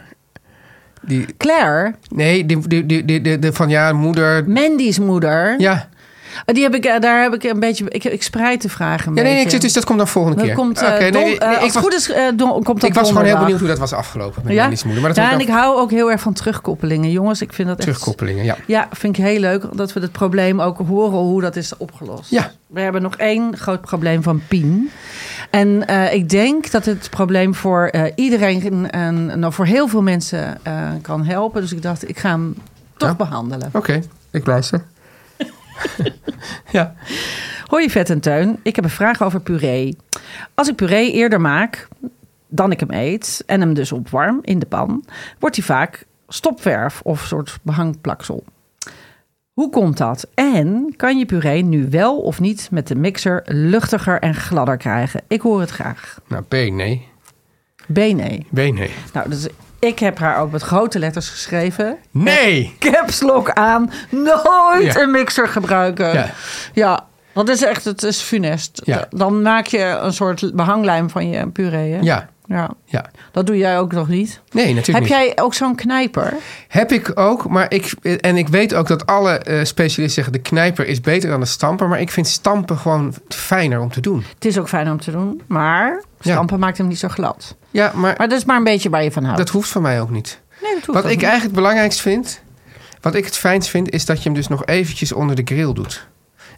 [1.02, 4.48] Die, Claire, nee, die, die, die, die van ja, moeder.
[4.48, 5.60] Mandy's moeder.
[5.60, 5.88] Ja,
[6.44, 7.84] Die heb ik, eh, daar heb ik een beetje...
[7.88, 10.46] Ik, ik spreid de vragen ja nee, nee, ik dus dat komt dan volgende Dat
[10.46, 10.54] keer.
[10.54, 12.90] komt, eh, Oké, nee, eh, als ik het goed was, is, eh, don- komt dat
[12.90, 14.68] ik was gewoon heel benieuwd hoe dat was afgelopen met Ja?
[14.68, 15.02] Moeder.
[15.02, 17.10] Maar dat Ja, en ik ik hou ook heel erg van terugkoppelingen.
[17.10, 17.86] Jongens, ik vind dat echt...
[17.86, 18.56] terugkoppelingen, ja.
[18.66, 22.30] Ja, vind ik heel leuk dat we het probleem ook horen hoe dat is opgelost.
[22.30, 22.50] Ja.
[22.66, 24.90] We hebben nog één groot probleem van Pien.
[25.50, 30.60] En ik denk dat het probleem voor iedereen en nou, voor heel veel mensen
[31.02, 31.60] kan helpen.
[31.60, 32.56] Dus ik dacht, ik ga hem
[32.96, 33.14] toch Ja.
[33.14, 33.70] behandelen.
[33.72, 34.82] Oké, ik luister.
[36.70, 36.94] ja.
[37.66, 39.96] Hoi Vet en Teun, ik heb een vraag over puree.
[40.54, 41.88] Als ik puree eerder maak
[42.48, 45.04] dan ik hem eet en hem dus opwarm in de pan,
[45.38, 48.44] wordt hij vaak stopverf of soort behangplaksel.
[49.52, 50.28] Hoe komt dat?
[50.34, 55.22] En kan je puree nu wel of niet met de mixer luchtiger en gladder krijgen?
[55.26, 56.20] Ik hoor het graag.
[56.26, 57.08] Nou, B, nee.
[57.92, 58.46] B nee.
[58.50, 58.90] B, nee.
[59.12, 61.96] Nou, dus ik heb haar ook met grote letters geschreven.
[62.10, 62.76] Nee!
[62.78, 63.90] Caps lock aan.
[64.10, 64.96] Nooit Ja.
[65.00, 66.12] een mixer gebruiken.
[66.12, 66.30] Ja.
[66.72, 68.80] Ja, dat is echt, het is funest.
[68.84, 69.04] Ja.
[69.10, 71.92] Dan maak je een soort behanglijm van je puree.
[71.92, 71.98] Hè?
[72.00, 72.70] Ja, ja.
[72.84, 73.10] ja.
[73.32, 74.40] Dat doe jij ook nog niet.
[74.50, 75.26] Nee, natuurlijk Heb niet.
[75.34, 76.34] jij ook zo'n knijper?
[76.68, 80.32] Heb ik ook, maar ik, en ik weet ook dat alle eh, specialisten zeggen...
[80.32, 81.88] de knijper is beter dan de stamper.
[81.88, 84.24] Maar ik vind stampen gewoon fijner om te doen.
[84.34, 86.32] Het is ook fijn om te doen, maar Ja.
[86.32, 87.56] stampen maakt hem niet zo glad.
[87.70, 89.38] Ja, maar Maar dat is maar een beetje waar je van houdt.
[89.38, 90.40] dat hoeft van mij ook niet.
[90.62, 91.22] nee, dat hoeft Wat ik niet.
[91.22, 92.40] eigenlijk het belangrijkst vind...
[93.00, 93.90] wat ik het fijnst vind...
[93.90, 96.06] is dat je hem dus nog eventjes onder de grill doet.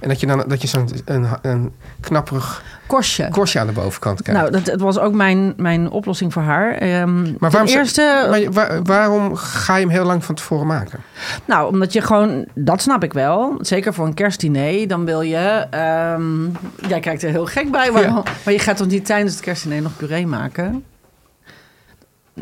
[0.00, 3.28] En dat je dan dat je zo'n een, een knapperig Korstje.
[3.28, 4.40] korstje aan de bovenkant krijgt.
[4.40, 6.72] Nou, dat, dat was ook mijn, mijn oplossing voor haar.
[6.74, 10.34] Ehm, maar waarom, ten eerste, maar je- waar- waarom ga je hem heel lang van
[10.34, 11.00] tevoren maken?
[11.44, 13.58] Nou, omdat je gewoon, dat snap ik wel.
[13.60, 15.66] Zeker voor een kerstdiner, dan wil je.
[15.70, 16.42] ehm,
[16.88, 18.22] jij kijkt er heel gek bij, waarom- Ja.
[18.44, 20.84] maar je gaat toch niet tijdens het kerstdiner nog puree maken?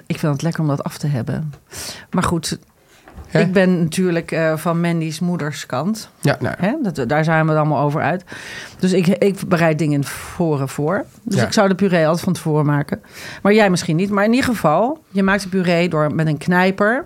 [0.06, 1.52] Ik vind het lekker om dat af te hebben.
[2.10, 2.58] Maar goed,
[3.32, 6.10] Ik ben natuurlijk eh, van Mandy's moeders kant.
[6.20, 6.74] Ja, nou, Hè?
[6.82, 8.24] Dat, daar zijn we het allemaal over uit.
[8.78, 11.04] Dus ik, ik bereid dingen voren voor.
[11.22, 11.46] Dus Ja.
[11.46, 13.00] ik zou de puree altijd van tevoren maken.
[13.42, 14.10] Maar jij misschien niet.
[14.10, 17.04] Maar in ieder geval, je maakt de puree door met een knijper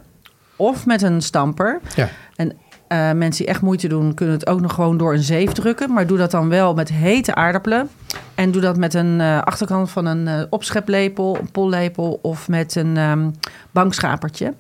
[0.56, 1.80] of met een stamper.
[1.96, 2.08] ja.
[2.36, 2.52] En
[2.88, 5.92] eh, mensen die echt moeite doen, kunnen het ook nog gewoon door een zeef drukken.
[5.92, 7.88] Maar doe dat dan wel met hete aardappelen.
[8.34, 12.74] En doe dat met een eh, achterkant van een eh, opscheplepel, een pollepel of met
[12.74, 13.30] een ehm
[13.70, 14.54] bankschapertje.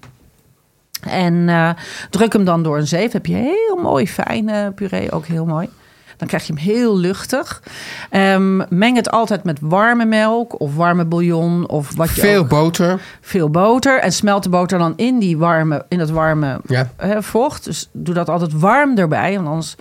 [1.08, 1.70] En eh,
[2.10, 3.12] druk hem dan door een zeef.
[3.12, 5.68] Heb je heel mooi fijne puree, ook heel mooi.
[6.16, 7.62] Dan krijg je hem heel luchtig.
[8.10, 12.48] Ehm, meng het altijd met warme melk of warme bouillon of wat je Veel ook-
[12.48, 13.00] boter.
[13.20, 16.88] veel boter en smelt de boter dan in, die warme, in dat warme Ja.
[17.22, 17.64] vocht.
[17.64, 19.74] Dus doe dat altijd warm erbij, want anders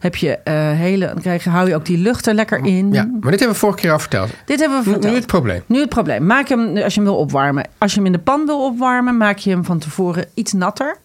[0.00, 2.92] heb je eh, hele, dan krijg je, hou je ook die lucht er lekker in.
[2.92, 4.30] Ja, maar dit hebben we vorige keer al verteld.
[4.44, 5.62] Dit hebben we nu het probleem.
[5.66, 6.26] Nu het probleem.
[6.26, 7.64] Maak hem, als je hem wil opwarmen.
[7.78, 10.96] Als je hem in de pan wil opwarmen, maak je hem van tevoren iets natter.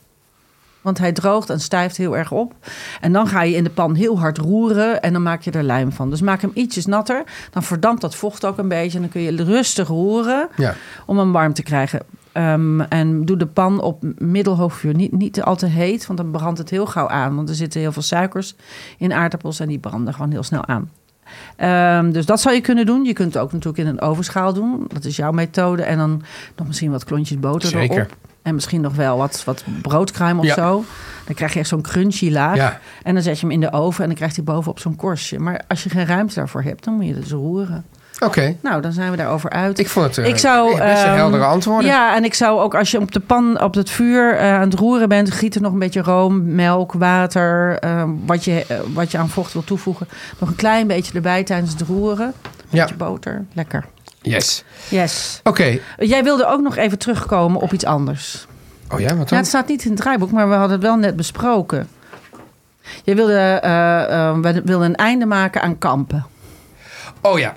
[0.86, 2.54] Want hij droogt en stijft heel erg op.
[3.02, 5.64] En dan ga je in de pan heel hard roeren en dan maak je er
[5.64, 6.10] lijm van.
[6.10, 7.24] Dus maak hem ietsjes natter.
[7.52, 8.96] Dan verdampt dat vocht ook een beetje.
[8.96, 10.76] En dan kun je rustig roeren Ja.
[11.06, 12.00] om hem warm te krijgen.
[12.32, 14.94] Ehm, en doe de pan op middelhoog vuur.
[14.96, 17.36] Niet, niet al te heet, want dan brandt het heel gauw aan.
[17.36, 18.56] Want er zitten heel veel suikers
[18.98, 20.92] in aardappels en die branden gewoon heel snel aan.
[21.56, 23.04] Ehm, dus dat zou je kunnen doen.
[23.06, 24.86] Je kunt het ook natuurlijk in een ovenschaal doen.
[24.94, 25.84] Dat is jouw methode.
[25.84, 26.22] En dan
[26.56, 27.96] nog misschien wat klontjes boter Zeker.
[27.98, 28.16] erop.
[28.46, 30.54] En misschien nog wel wat, wat broodkruim of Ja.
[30.54, 30.84] zo.
[31.26, 32.56] Dan krijg je echt zo'n crunchy laag.
[32.56, 32.80] Ja.
[33.04, 35.40] En dan zet je hem in de oven en dan krijgt hij bovenop zo'n korstje.
[35.40, 37.86] Maar als je geen ruimte daarvoor hebt, dan moet je dus roeren.
[38.20, 38.56] Oké.
[38.62, 39.80] Nou, dan zijn we daarover uit.
[39.80, 41.90] Ik vond het eh, Ik zou, best een ehm, heldere antwoorden.
[41.90, 44.70] Ja, en ik zou ook als je op de pan, op het vuur eh, aan
[44.70, 48.78] het roeren bent, giet er nog een beetje room, melk, water, eh, wat, je, eh,
[48.94, 50.08] wat je aan vocht wil toevoegen.
[50.40, 52.28] Nog een klein beetje erbij tijdens het roeren.
[52.28, 52.34] Een
[52.70, 52.82] Ja.
[52.82, 53.46] beetje boter.
[53.54, 53.86] Lekker.
[54.30, 54.64] Yes.
[54.90, 55.40] Yes.
[55.44, 55.80] Oké.
[55.98, 58.48] Jij wilde ook nog even terugkomen op iets anders.
[58.92, 59.38] Oh ja, wat Ja, dan?
[59.38, 61.88] het staat niet in het draaiboek, maar we hadden het wel net besproken.
[63.04, 66.26] Jij wilde, eh, we wilden een einde maken aan kampen.
[67.22, 67.56] Oh ja.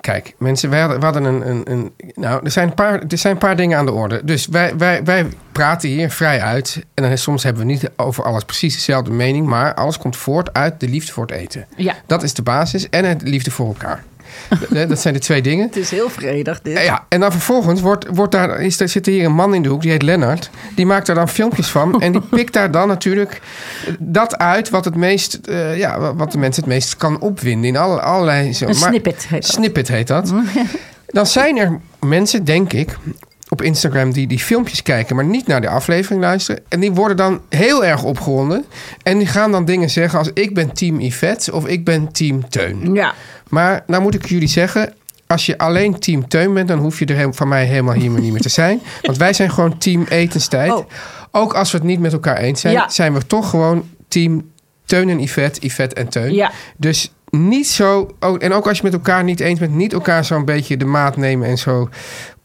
[0.00, 1.92] Kijk, mensen, wij hadden, we hadden een, een, een...
[2.14, 4.20] Nou, er zijn, een paar, er zijn een paar dingen aan de orde.
[4.24, 6.84] Dus wij, wij, wij praten hier vrij uit.
[6.94, 9.46] En dan, soms hebben we niet over alles precies dezelfde mening.
[9.46, 11.66] Maar alles komt voort uit de liefde voor het eten.
[11.76, 11.94] Ja.
[12.06, 12.88] Dat is de basis.
[12.88, 14.04] En het liefde voor elkaar.
[14.88, 15.66] Dat- zijn de twee dingen.
[15.66, 16.82] Het is heel vredig dit.
[16.82, 19.68] Ja, en dan vervolgens wordt, wordt daar, is, er zit hier een man in de
[19.68, 20.50] hoek, die heet Lennart.
[20.74, 21.88] Die maakt daar dan filmpjes van.
[22.00, 23.40] En die pikt daar dan natuurlijk
[23.98, 27.68] dat uit wat, het meest, eh, ja, wat de mensen het meest kan opwinden.
[27.68, 28.52] In alle, allerlei...
[28.54, 28.66] Zo.
[28.66, 29.50] Een snippet heet dat.
[29.50, 30.32] Snippet heet dat.
[31.06, 32.96] Dan zijn er mensen, denk ik,
[33.50, 36.62] op Instagram die die filmpjes kijken, maar niet naar de aflevering luisteren.
[36.68, 38.64] En die worden dan heel erg opgewonden.
[39.02, 42.48] En die gaan dan dingen zeggen als ik ben team Yvette of ik ben team
[42.48, 42.94] Teun.
[42.94, 43.14] Ja.
[43.50, 44.92] Maar nou moet ik jullie zeggen,
[45.26, 48.10] als je alleen team Teun bent, dan hoef je er heel- van mij helemaal hier
[48.10, 48.80] niet meer te zijn.
[49.02, 50.72] Want wij zijn gewoon team etenstijd.
[50.72, 50.86] Oh.
[51.30, 52.88] Ook als we het niet met elkaar eens zijn, Ja.
[52.88, 54.50] zijn we toch gewoon team
[54.84, 56.34] Teun en Yvette, Yvette en Teun.
[56.34, 56.50] Ja.
[56.76, 60.24] Dus niet zo, oh, en ook als je met elkaar niet eens bent, niet elkaar
[60.24, 61.88] zo'n beetje de maat nemen en zo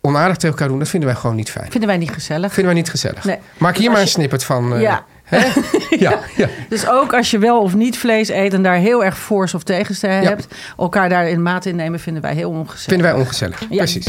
[0.02, 1.72] onaardig tegen elkaar doen, dat vinden wij gewoon niet fijn.
[1.72, 2.54] Vinden wij niet gezellig.
[2.54, 3.24] Vinden wij niet gezellig.
[3.24, 3.38] Nee.
[3.58, 4.74] Maak hier maar een je- snippet van.
[4.76, 5.06] eh, Ja.
[5.26, 5.48] Hè?
[6.06, 6.48] ja, ja.
[6.70, 9.64] Dus ook als je wel of niet vlees eet en daar heel erg voors of
[9.64, 12.84] tegens te hebt, elkaar daar in maat in nemen, vinden wij heel ongezellig.
[12.84, 13.68] Vinden wij ongezellig.
[13.68, 14.08] Precies.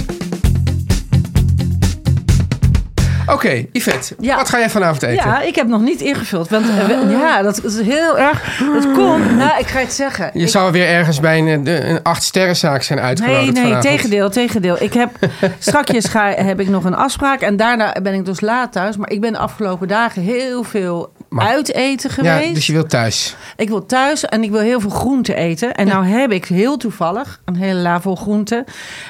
[3.33, 4.37] Oké, Yvette, Ja.
[4.37, 5.29] wat ga jij vanavond eten?
[5.29, 6.49] Ja, ik heb nog niet ingevuld.
[6.49, 8.59] Want eh, ja, dat is heel erg.
[8.75, 9.37] Dat komt.
[9.37, 10.31] Nou, ik ga het zeggen.
[10.33, 13.83] Je Ik- zou weer ergens bij een, een acht sterrenzaak zijn Nee, uitgenodigd nee, vanavond.
[13.83, 14.77] tegendeel, tegendeel.
[14.83, 15.11] Ik heb
[15.59, 18.97] strakjes ga, heb ik nog een afspraak en daarna ben ik dus laat thuis.
[18.97, 22.55] Maar ik ben de afgelopen dagen heel veel Maar- uiteten Ja, geweest.
[22.55, 23.37] dus je wilt thuis.
[23.57, 25.75] Ik wil thuis en ik wil heel veel groente eten.
[25.75, 28.65] En nou heb ik heel toevallig een hele la vol groente.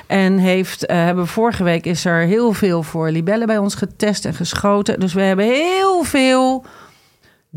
[0.06, 4.24] En heeft, eh, hebben vorige week is er heel veel voor libellen bij ons getest
[4.24, 5.00] en geschoten.
[5.00, 6.64] Dus we hebben heel veel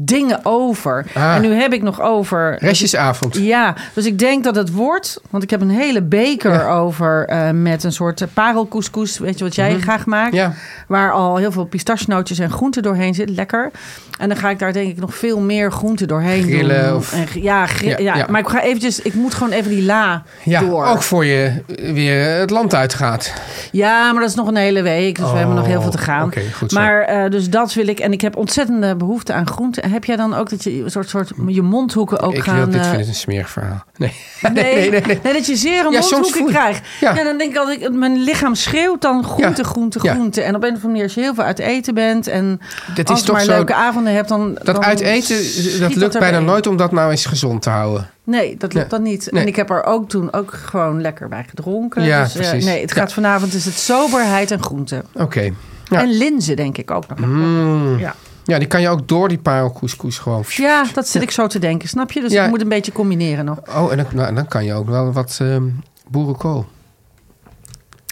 [0.02, 1.06] dingen over.
[1.14, 1.36] Ah.
[1.36, 2.58] En nu heb ik nog over...
[2.60, 3.38] Restjesavond.
[3.38, 5.22] Ja, dus ik denk dat het wordt.
[5.30, 6.70] Want ik heb een hele beker Ja.
[6.70, 9.18] over eh, met een soort parelcouscous.
[9.18, 10.28] Weet je wat jij graag maakt?
[10.32, 10.36] Mhm.
[10.36, 10.54] Ja.
[10.88, 13.30] Waar al heel veel pistachenootjes en groenten doorheen zit.
[13.30, 13.72] Lekker.
[14.20, 16.96] En dan ga ik daar denk ik nog veel meer groenten doorheen Grillen doen.
[16.98, 17.66] of- En, ja,
[17.98, 19.02] Ja, maar ik ga eventjes...
[19.02, 20.86] Ik moet gewoon even die la Ja, door.
[20.86, 23.34] ook voor je eh, weer het land uitgaat.
[23.72, 25.16] Ja, maar dat is nog een hele week.
[25.20, 26.22] Dus we hebben nog heel veel te gaan.
[26.22, 28.00] Oh, oké, goed maar eh, dus dat wil ik.
[28.00, 29.89] En ik heb ontzettende behoefte aan groenten.
[29.90, 32.56] Heb jij dan ook dat je een soort, soort je mondhoeken ook ik gaan...
[32.56, 33.84] wil, dit eh, vind ik een smerig verhaal.
[33.98, 34.14] Nee.
[34.42, 35.20] Nee, nee, nee, nee.
[35.24, 36.88] nee, dat je zere Ja, soms mondhoeken krijgt.
[37.00, 37.16] Ja.
[37.16, 37.24] Ja.
[37.24, 40.42] dan denk ik altijd, mijn lichaam schreeuwt dan groente, groente, groente.
[40.42, 42.60] En op een of andere manier, als je heel veel uit eten bent en
[42.96, 43.52] Dat als je maar zo.
[43.52, 45.38] leuke avonden hebt, dan Dat dan uit eten,
[45.80, 48.10] dat lukt bijna nooit om dat nou eens gezond te houden.
[48.24, 49.30] Nee, dat lukt dan niet.
[49.30, 52.04] En ik heb er ook toen ook gewoon lekker bij gedronken.
[52.04, 52.66] Ja, dus, eh, precies.
[52.66, 55.04] nee, het gaat vanavond is het soberheid en groente.
[55.14, 55.54] Oké.
[55.90, 57.20] En linzen denk ik ook nog.
[57.20, 58.00] Mm.
[58.00, 58.16] Ja.
[58.50, 60.44] Ja, die kan je ook door die parelcouscous gewoon...
[60.48, 62.22] ja, dat zit ik zo te denken, snap je?
[62.22, 62.44] Dus Ja.
[62.44, 63.58] ik moet een beetje combineren nog.
[63.76, 65.64] Oh, en dan, nou, dan kan je ook wel wat ehm
[66.10, 66.66] boerenkool.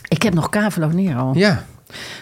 [0.08, 1.32] Ik heb nog cavolo nero.
[1.34, 1.66] Ja,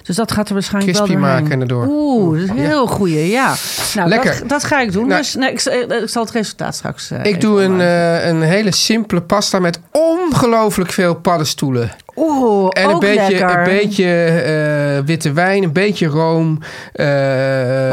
[0.04, 1.44] Dus dat gaat er waarschijnlijk Crispy wel doorheen.
[1.44, 1.86] maken erdoor.
[1.90, 3.54] Oeh, dat is een heel goeie, ja.
[3.96, 4.40] Nou, Lekker.
[4.40, 5.08] Dat, dat ga ik doen.
[5.08, 8.28] Nou, dus nee, ik, eh, ik zal het resultaat straks eh, Ik doe een, eh,
[8.28, 11.92] een hele simpele pasta met ongelooflijk veel paddenstoelen.
[12.16, 13.58] Oeh, En een beetje, lekker.
[13.58, 16.60] een beetje witte wijn, een beetje room,
[16.94, 17.06] eh,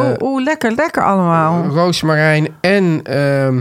[0.00, 1.66] Oeh, oeh, lekker, lekker allemaal.
[1.66, 3.00] roosmarijn en...
[3.04, 3.58] ehm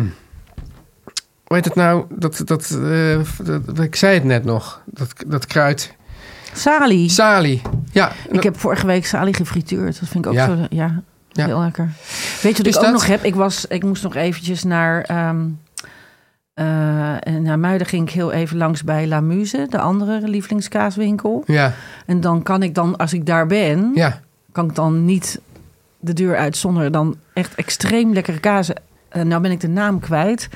[1.46, 2.06] hoe heet het nou?
[2.10, 2.78] Dat, dat,
[3.66, 4.82] dat, ik zei het net nog.
[4.86, 5.96] Dat, dat kruid.
[6.54, 7.10] Salie.
[7.10, 7.62] Salie.
[7.92, 8.12] Ja.
[8.30, 10.00] Ik heb vorige week salie gefrituurd.
[10.00, 10.46] Dat vind ik ook Ja.
[10.46, 11.46] zo, ja, Ja.
[11.46, 11.90] heel lekker.
[12.42, 13.24] Weet je wat Dus ik ook dat- nog heb?
[13.24, 15.02] Ik, was, ik moest nog eventjes naar...
[15.02, 15.30] eh,
[17.28, 21.44] en naar Muiden ging ik heel even langs bij La Muse, de andere lievelingskaaswinkel.
[21.46, 21.74] Ja.
[22.06, 24.20] En dan kan ik dan, als ik daar ben, Ja.
[24.52, 25.40] kan ik dan niet
[26.00, 28.76] de deur uit zonder dan echt extreem lekkere kazen.
[29.12, 30.50] Eh, nou ben ik de naam kwijt.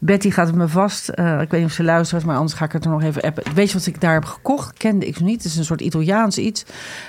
[0.00, 1.08] Betty gaat het me vast.
[1.08, 3.22] eh, ik weet niet of ze luistert, maar anders ga ik het er nog even
[3.22, 3.54] appen.
[3.54, 4.78] Weet je wat ik daar heb gekocht?
[4.78, 5.42] Kende ik niet.
[5.42, 6.64] Het is een soort Italiaans iets.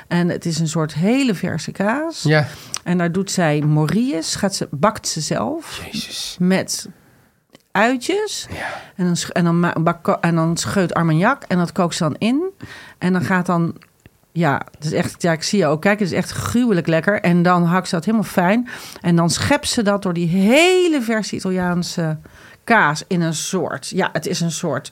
[0.07, 2.23] En het is een soort hele verse kaas.
[2.23, 2.47] Ja.
[2.83, 4.35] En daar doet zij morilles.
[4.35, 5.81] Gaat ze, bakt ze zelf.
[5.91, 6.35] Jezus.
[6.39, 6.89] Met
[7.71, 8.47] uitjes.
[8.95, 9.43] En, dan, en,
[9.83, 11.43] dan, en dan scheut armagnac.
[11.43, 12.43] En dat kookt ze dan in.
[12.97, 13.75] En dan gaat dan...
[14.37, 15.81] Ja, het is echt, ja, ik zie je ook.
[15.81, 17.21] Kijk, het is echt gruwelijk lekker.
[17.21, 18.67] En dan hakt ze dat helemaal fijn.
[19.01, 22.17] En dan schept ze dat door die hele verse Italiaanse
[22.63, 23.89] kaas in een soort...
[23.89, 24.91] Ja, het is een soort...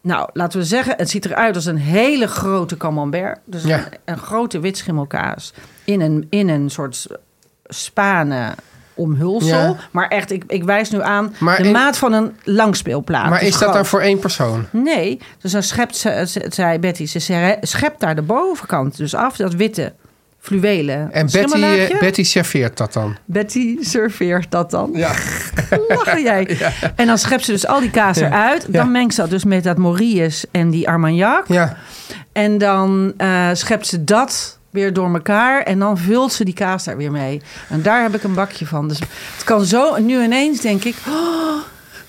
[0.00, 3.38] Nou, laten we zeggen, het ziet eruit als een hele grote camembert.
[3.44, 3.78] Dus Ja.
[3.78, 5.52] een, een grote witschimmelkaas
[5.84, 7.06] in een, in een soort
[7.64, 8.54] spanen
[8.96, 9.48] omhulsel.
[9.58, 9.76] Ja.
[9.90, 13.30] Maar echt, ik, ik wijs nu aan Maar de in- maat van een langspeelplaat.
[13.30, 14.66] Maar is dat dan voor één persoon?
[14.70, 19.36] Nee, dus dan schept ze, ze- zei Betty, ze schept daar de bovenkant dus af,
[19.36, 19.92] dat witte
[20.40, 23.16] fluwelen En Betty, eh, Betty serveert dat dan?
[23.24, 24.90] Betty serveert dat dan.
[24.94, 25.12] Ja.
[25.88, 26.56] Lachen jij.
[26.96, 28.26] En dan schept ze dus al die kaas Ja.
[28.26, 28.72] eruit.
[28.72, 31.44] Dan mengt ze dat dus met dat Maurice en die Armagnac.
[31.48, 31.76] Ja.
[32.32, 35.62] En dan eh, schept ze dat weer door elkaar.
[35.62, 37.42] En dan vult ze die kaas daar weer mee.
[37.68, 38.88] En daar heb ik een bakje van.
[38.88, 38.98] Dus
[39.34, 39.94] het kan zo...
[39.94, 40.96] En nu ineens denk ik...
[41.08, 41.62] Oh,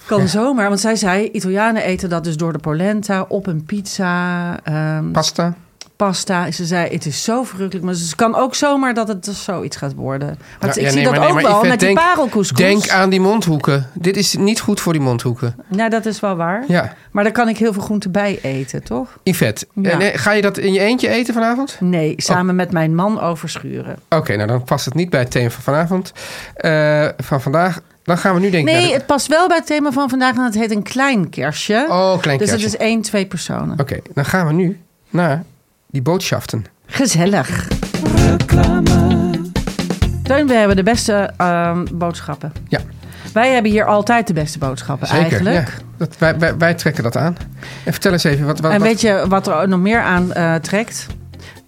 [0.06, 0.68] kan zomaar.
[0.68, 5.56] Want zij zei, Italianen eten dat dus door de polenta op een pizza, ehm, Pasta?
[5.98, 6.52] Pasta.
[6.52, 7.86] Ze zei, het is zo verrukkelijk.
[7.86, 10.28] Maar het kan ook zomaar dat het dus zoiets gaat worden.
[10.62, 12.70] Ja, ik ja, zie nee, dat maar nee, ook maar wel met die parelcouscous.
[12.72, 13.90] Denk aan die mondhoeken.
[13.94, 15.56] Dit is niet goed voor die mondhoeken.
[15.68, 16.64] Nou, dat is wel waar.
[16.68, 16.94] Ja.
[17.12, 19.18] Maar daar kan ik heel veel groente bij eten, toch?
[19.24, 19.90] Yvette, Ja.
[19.92, 21.78] en, eh, ga je dat in je eentje eten vanavond?
[21.80, 23.96] Nee, samen met mijn man overschuren.
[24.10, 26.12] Oké, nou dan past het niet bij het thema van vanavond.
[26.56, 27.80] Eh, van vandaag.
[28.04, 28.74] Dan gaan we nu denken...
[28.74, 31.30] Nee, de- het past wel bij het thema van vandaag en het heet een klein
[31.30, 31.86] kerstje.
[31.90, 32.70] Oh, klein dus kerstje.
[32.72, 33.80] het is één, twee personen.
[33.80, 34.80] Oké, dan gaan we nu
[35.10, 35.44] naar
[35.88, 36.66] die boodschaften.
[36.86, 37.68] Gezellig.
[40.24, 42.52] Teun, we hebben de beste ehm, boodschappen.
[42.68, 42.80] Ja.
[43.34, 45.56] Wij hebben hier altijd de beste boodschappen Zeker, eigenlijk.
[45.68, 45.74] ja.
[45.98, 47.38] Dat, wij, wij, wij trekken dat aan.
[47.84, 50.34] En vertel eens even, wat, wat, En wat- weet je wat er nog meer aan
[50.34, 51.08] eh, trekt?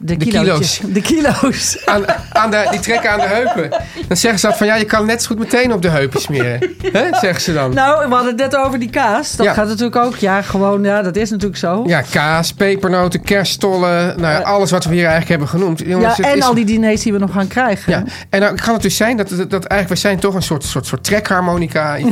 [0.02, 0.80] De, kilo's.
[0.94, 1.86] De kilo's.
[1.86, 3.70] aan, aan de, die trekken aan de heupen.
[4.08, 6.22] Dan zeggen ze dat van, ja, je kan net zo goed meteen op de heupen
[6.22, 6.76] smeren.
[6.92, 7.74] Hè, zeggen ze dan.
[7.74, 9.36] Nou, we hadden het net over die kaas.
[9.36, 9.54] Dat Ja.
[9.54, 10.16] gaat natuurlijk ook.
[10.16, 11.84] Ja, gewoon, ja, dat is natuurlijk zo.
[11.88, 14.06] Ja, kaas, pepernoten, kerststollen.
[14.20, 15.80] Nou ja, alles wat we hier eigenlijk hebben genoemd.
[15.86, 16.26] Jongens, Eh.
[16.26, 17.92] Ja, en is- al die diners die we nog gaan krijgen.
[17.92, 20.42] Ja, en dan kan het dus zijn dat, dat, dat eigenlijk, we zijn toch een
[20.44, 21.98] soort, soort, soort trekharmonica.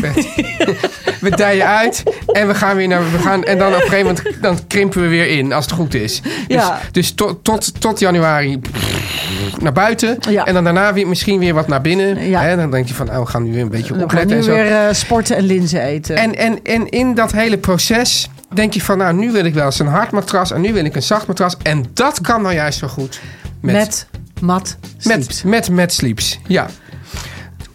[1.22, 4.06] We dijen uit en we gaan weer naar, we gaan, en dan op een gegeven
[4.06, 6.22] moment dan krimpen we weer in, als het goed is.
[6.22, 6.80] Dus, Ja.
[6.92, 8.60] dus tot, tot, tot januari
[9.62, 10.46] naar buiten Ja.
[10.46, 12.30] en dan daarna weer, misschien weer wat naar binnen.
[12.30, 12.42] Ja.
[12.42, 14.44] Hè, dan denk je van, nou, we gaan nu weer een beetje we opletten en
[14.44, 14.52] zo.
[14.52, 16.16] weer eh, sporten en linzen eten.
[16.16, 19.66] En, en, en in dat hele proces denk je van, nou, nu wil ik wel
[19.66, 21.58] eens een hard matras en nu wil ik een zacht matras.
[21.64, 23.20] En dat kan nou juist zo goed
[23.62, 24.08] met,
[24.42, 25.44] mat sleeps.
[25.44, 26.68] met, met Mad Sleeps, ja.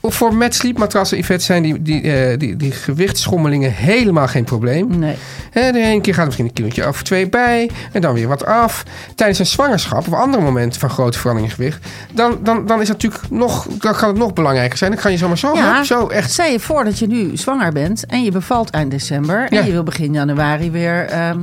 [0.02, 4.98] Voor Mad Sleep matrassen, Yvette, zijn die, die, eh, die, die gewichtsschommelingen helemaal geen probleem.
[4.98, 5.16] Nee.
[5.52, 8.82] De ene keer gaat misschien een kilootje of twee bij en dan weer wat af.
[9.14, 12.88] Tijdens een zwangerschap of andere momenten van grote verandering in gewicht, dan, dan, dan is
[12.88, 14.90] het natuurlijk nog, dan kan het nog belangrijker zijn.
[14.90, 16.30] Dan kan je zomaar zo, Ja, zo echt.
[16.30, 19.46] Stel je voor dat je nu zwanger bent en je bevalt eind december.
[19.50, 19.60] Ja.
[19.60, 21.40] En je wil begin januari weer ehm,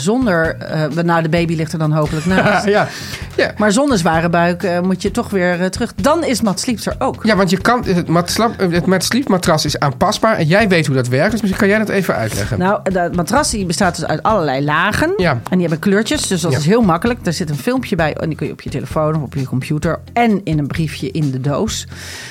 [0.00, 0.56] zonder...
[0.56, 2.66] eh nou, de baby ligt er dan hopelijk naast.
[2.66, 2.88] Ja,
[3.36, 3.52] ja.
[3.56, 5.94] Maar zonder zware buik eh, moet je toch weer eh, terug.
[5.94, 7.24] Dan is mat sleeps er ook.
[7.24, 10.94] Ja, want je kan, het, mat, het Sleep matras is aanpasbaar en jij weet hoe
[10.96, 11.30] dat werkt.
[11.30, 12.58] Dus misschien kan jij dat even uitleggen.
[12.58, 15.12] Nou, de matras die bestaat dus uit allerlei lagen.
[15.16, 15.30] Ja.
[15.32, 16.58] En die hebben kleurtjes, dus dat Ja.
[16.58, 17.24] is heel makkelijk.
[17.24, 19.44] Daar zit een filmpje bij en die kun je op je telefoon of op je
[19.46, 19.98] computer...
[20.12, 21.86] en in een briefje in de doos.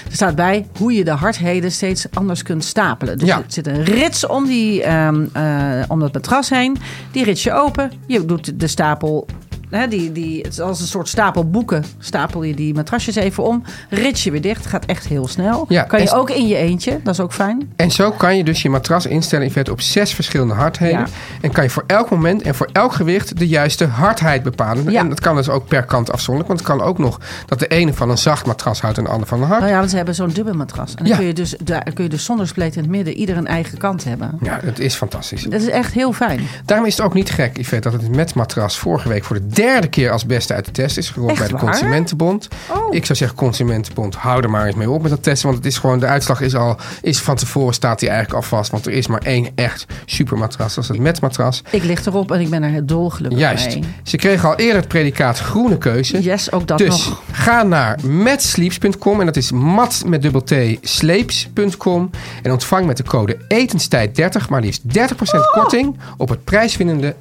[0.09, 3.17] Er staat bij hoe je de hardheden steeds anders kunt stapelen.
[3.17, 3.37] Dus Ja.
[3.37, 5.43] er zit een rits om, die, ehm, eh,
[5.87, 6.77] om dat matras heen.
[7.11, 7.91] Die rits je open.
[8.07, 9.25] Je doet de stapel
[9.69, 11.83] hè, die, die, het is als een soort stapel boeken.
[11.99, 13.63] Stapel je die matrasjes even om.
[13.89, 14.65] Rits je weer dicht.
[14.65, 15.65] Gaat echt heel snel.
[15.69, 16.99] Ja, kan je ook in je eentje.
[17.03, 17.71] Dat is ook fijn.
[17.75, 20.99] En zo kan je dus je matras instellen in vet op zes verschillende hardheden.
[20.99, 21.05] Ja.
[21.41, 24.91] En kan je voor elk moment en voor elk gewicht de juiste hardheid bepalen.
[24.91, 24.99] Ja.
[24.99, 26.47] En dat kan dus ook per kant afzonderlijk.
[26.47, 29.09] Want het kan ook nog dat de ene van een zacht matras houdt en de
[29.09, 29.59] ander van een hard.
[29.59, 30.89] Nou ja, want ze hebben zo'n dubbel matras.
[30.89, 31.15] En dan Ja.
[31.15, 33.77] kun je dus, daar kun je dus zonder spleet in het midden ieder een eigen
[33.77, 34.37] kant hebben.
[34.41, 35.43] Ja, het is fantastisch.
[35.43, 36.41] Dat is echt heel fijn.
[36.65, 39.87] Daarom is het ook niet gek, Yvette, dat het matras vorige week voor de derde
[39.87, 41.63] keer als beste uit de test is gerold Echt bij de waar?
[41.63, 42.47] Consumentenbond.
[42.71, 42.95] Oh.
[42.95, 45.47] Ik zou zeggen, Consumentenbond, hou er maar eens mee op met dat testen.
[45.49, 48.49] Want het is gewoon, de uitslag is al, is van tevoren staat die eigenlijk al
[48.49, 48.71] vast.
[48.71, 51.63] Want er is maar één echt supermatras, dat is het matmatras.
[51.69, 53.65] Ik lig erop en ik ben er dolgelukkig Juist.
[53.67, 53.83] mee.
[54.03, 56.21] Ze kregen al eerder het predicaat groene keuze.
[56.21, 57.21] Yes, ook dat dus nog.
[57.31, 62.09] ga naar matsleeps.com en dat is mat met dubbel t sleeps.com
[62.43, 64.91] en ontvang met de code etenstijd 30 maar liefst 30%
[65.39, 65.51] Oh.
[65.53, 67.15] korting op het prijswinnende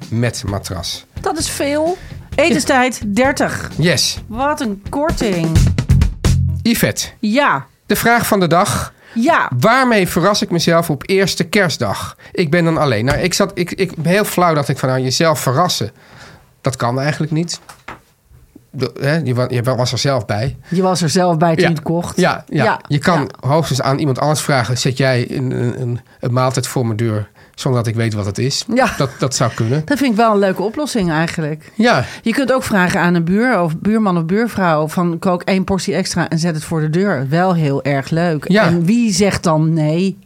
[0.45, 1.05] matras.
[1.21, 1.97] Dat is veel.
[2.39, 3.69] Etenstijd 30.
[3.77, 4.19] Yes.
[4.27, 5.57] Wat een korting.
[6.61, 8.93] Yvette, Ja, de vraag van de dag.
[9.13, 9.49] ja.
[9.59, 12.15] Waarmee verras ik mezelf op eerste kerstdag?
[12.31, 13.05] Ik ben dan alleen.
[13.05, 15.91] Nou, ik, zat, ik, ik heel flauw dacht ik van nou, jezelf verrassen.
[16.61, 17.59] Dat kan eigenlijk niet.
[18.71, 20.57] De- hè, je, je was er zelf bij.
[20.69, 21.67] Je was er zelf bij toen Ja.
[21.69, 22.19] je het kocht.
[22.19, 22.63] Ja, ja.
[22.63, 26.85] Ja, je kan hoogstens aan iemand anders vragen: zet jij een, een, een maaltijd voor
[26.85, 28.65] mijn deur zonder dat ik weet wat het is?
[28.73, 28.93] Ja.
[28.97, 29.81] Dat, dat zou kunnen.
[29.85, 31.71] Dat vind ik wel een leuke oplossing eigenlijk.
[31.75, 35.63] Ja, Je kunt ook vragen aan een buur of buurman of buurvrouw van kook één
[35.63, 37.25] portie extra en zet het voor de deur.
[37.29, 38.47] Wel heel erg leuk.
[38.47, 38.65] Ja.
[38.65, 40.17] En wie zegt dan nee?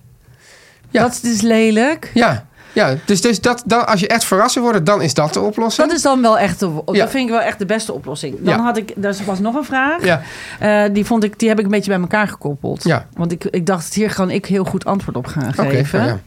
[0.89, 1.01] Ja.
[1.01, 2.11] Dat is dus lelijk.
[2.13, 2.45] ja.
[2.73, 5.87] Ja, dus, dus dat, dan, als je echt verrassen wordt, dan is dat de oplossing.
[5.87, 6.99] Dat is dan wel echt de, Ja.
[6.99, 8.35] dat vind ik wel echt de beste oplossing.
[8.39, 8.63] Dan Ja.
[8.63, 10.03] had ik, er was nog een vraag.
[10.05, 10.21] Ja,
[10.59, 12.83] Eh, die, vond ik, die heb ik een beetje bij elkaar gekoppeld.
[12.83, 13.05] Ja.
[13.15, 16.05] Want ik, ik dacht, hier kan ik heel goed antwoord op gaan geven.
[16.05, 16.19] ja.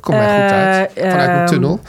[0.00, 0.92] Komt mij goed uit.
[0.92, 1.80] Eh, Vanuit mijn ehm, tunnel.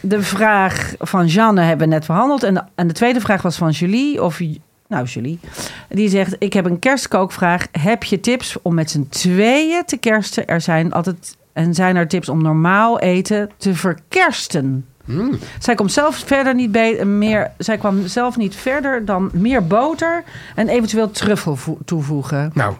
[0.00, 2.42] De vraag van Jeanne hebben we net behandeld.
[2.42, 4.22] En de, en de tweede vraag was van Julie.
[4.22, 4.40] Of,
[4.88, 5.40] nou, Julie.
[5.88, 7.66] Die zegt, ik heb een kerstkookvraag.
[7.80, 10.46] Heb je tips om met z'n tweeën te kersten?
[10.46, 11.36] Er zijn altijd...
[11.52, 14.86] En zijn er tips om normaal eten te verkersten?
[15.04, 15.38] Hmm.
[15.58, 20.24] Zij, komt zelf verder niet be- meer, zij kwam zelf niet verder dan meer boter
[20.54, 22.50] en eventueel truffel vo- toevoegen.
[22.54, 22.74] Nou,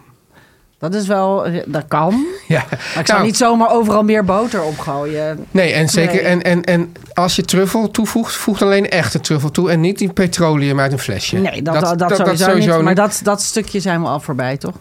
[0.79, 2.25] Dat is wel, dat kan.
[2.49, 2.65] ja.
[2.71, 5.47] Maar ik zou Nou, niet zomaar overal meer boter opgooien.
[5.51, 6.15] Nee, en zeker.
[6.15, 6.23] Nee.
[6.23, 10.13] En, en, en als je truffel toevoegt, voeg alleen echte truffel toe en niet die
[10.13, 11.37] petroleum uit een flesje.
[11.37, 12.83] Nee, dat, dat, sowieso, niet.
[12.83, 14.75] Maar dat, dat stukje zijn we al voorbij, toch?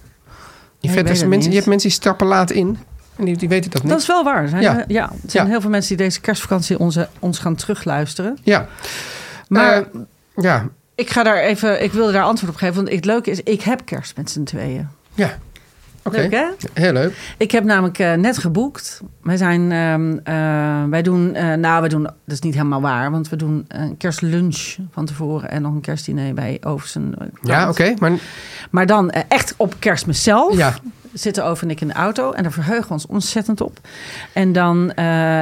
[0.80, 2.78] je, het mensen, je hebt mensen die stappen laat in
[3.16, 3.92] en die, die weten dat niet.
[3.92, 4.42] Dat is wel waar.
[4.44, 4.78] Er Zijn Ja.
[4.78, 5.52] er, ja, er zijn Ja.
[5.52, 8.38] heel veel mensen die deze kerstvakantie onze, ons gaan terugluisteren.
[8.44, 8.68] Ja.
[9.48, 9.82] Maar Eh,
[10.36, 12.76] ja, ik ga daar even, ik wilde daar antwoord op geven.
[12.76, 14.88] Want het leuke is, ik heb kerst met z'n tweeën.
[15.14, 15.38] ja.
[16.12, 16.46] Leuk hè?
[16.74, 17.14] heel leuk.
[17.38, 19.02] Ik heb namelijk eh, net geboekt.
[19.22, 23.12] Wij zijn, ehm, eh, wij doen, eh, nou, wij doen, dat is niet helemaal waar,
[23.12, 27.16] want we doen een kerstlunch van tevoren en nog een kerstdiner bij Oversen.
[27.42, 27.94] Ja, oké.
[28.00, 28.12] Maar
[28.70, 30.58] Maar dan echt op kerstmis zelf.
[30.58, 30.74] ja,
[31.14, 33.80] Zitten Over en ik in de auto en daar verheugen we ons ontzettend op.
[34.34, 34.92] En dan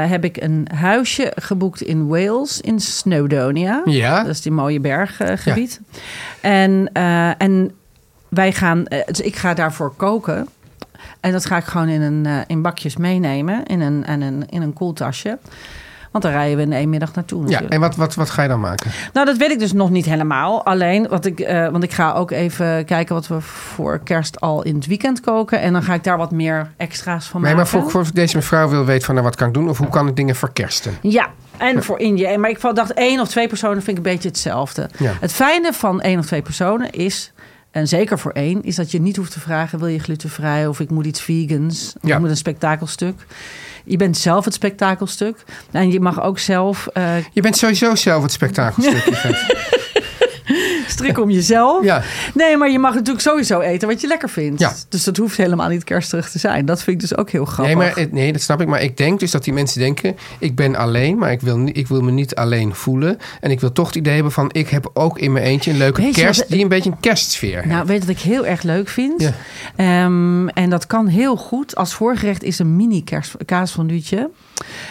[0.08, 3.82] heb ik een huisje geboekt in Wales, in Snowdonia.
[3.86, 4.24] ja.
[4.24, 5.82] Dat is die mooie berggebied.
[6.46, 7.72] En, eh, en
[8.36, 10.48] wij gaan, eh, dus ik ga daarvoor koken.
[11.20, 14.50] En dat ga ik gewoon in, een, eh, in bakjes meenemen, in een, en een,
[14.50, 15.38] in een koeltasje.
[16.16, 17.46] Want daar rijden we in één middag naartoe ja.
[17.46, 17.74] natuurlijk.
[17.74, 18.92] En wat, wat, wat ga je dan maken?
[19.14, 20.66] Nou, dat weet ik dus nog niet helemaal.
[20.66, 24.64] Alleen, wat ik, eh, want ik ga ook even kijken wat we voor kerst al
[24.64, 25.60] in het weekend koken.
[25.60, 27.72] En dan ga ik daar wat meer extra's van Nee, maken.
[27.72, 29.90] maar voor, voor deze mevrouw wil weten van nou, wat kan ik doen of hoe
[29.90, 30.98] kan ik dingen verkersten?
[31.02, 32.38] Ja, en voor in je.
[32.38, 34.90] Maar ik dacht één of twee personen vind ik een beetje hetzelfde.
[34.98, 35.12] Ja.
[35.20, 37.32] Het fijne van één of twee personen is,
[37.76, 40.80] en zeker voor één, is dat je niet hoeft te vragen: wil je glutenvrij of
[40.80, 41.94] ik moet iets vegans?
[42.02, 42.14] Of Ja.
[42.16, 43.26] ik moet een spektakelstuk.
[43.84, 45.44] Je bent zelf het spektakelstuk.
[45.72, 49.04] En je mag ook zelf eh Je bent sowieso zelf het spektakelstuk.
[50.96, 51.84] Strikken om jezelf.
[51.84, 52.02] ja,
[52.34, 54.60] Nee, maar je mag natuurlijk sowieso eten wat je lekker vindt.
[54.60, 54.74] Ja.
[54.90, 56.66] Dus dat hoeft helemaal niet kerstig te zijn.
[56.66, 57.76] Dat vind ik dus ook heel grappig.
[57.76, 58.68] nee, maar, nee, dat snap ik.
[58.68, 60.16] Maar ik denk dus dat die mensen denken...
[60.40, 63.18] ik ben alleen, maar ik wil, ik wil me niet alleen voelen.
[63.42, 64.50] En ik wil toch het idee hebben van...
[64.52, 66.40] ik heb ook in mijn eentje een leuke Weet kerst...
[66.40, 67.68] wat- die een beetje een kerstsfeer heeft.
[67.68, 69.22] Nou, weet je wat ik heel erg leuk vind?
[69.22, 69.34] Ja.
[69.76, 71.76] Ehm, en dat kan heel goed.
[71.76, 74.30] Als voorgerecht is een mini kers- kaasfonduutje.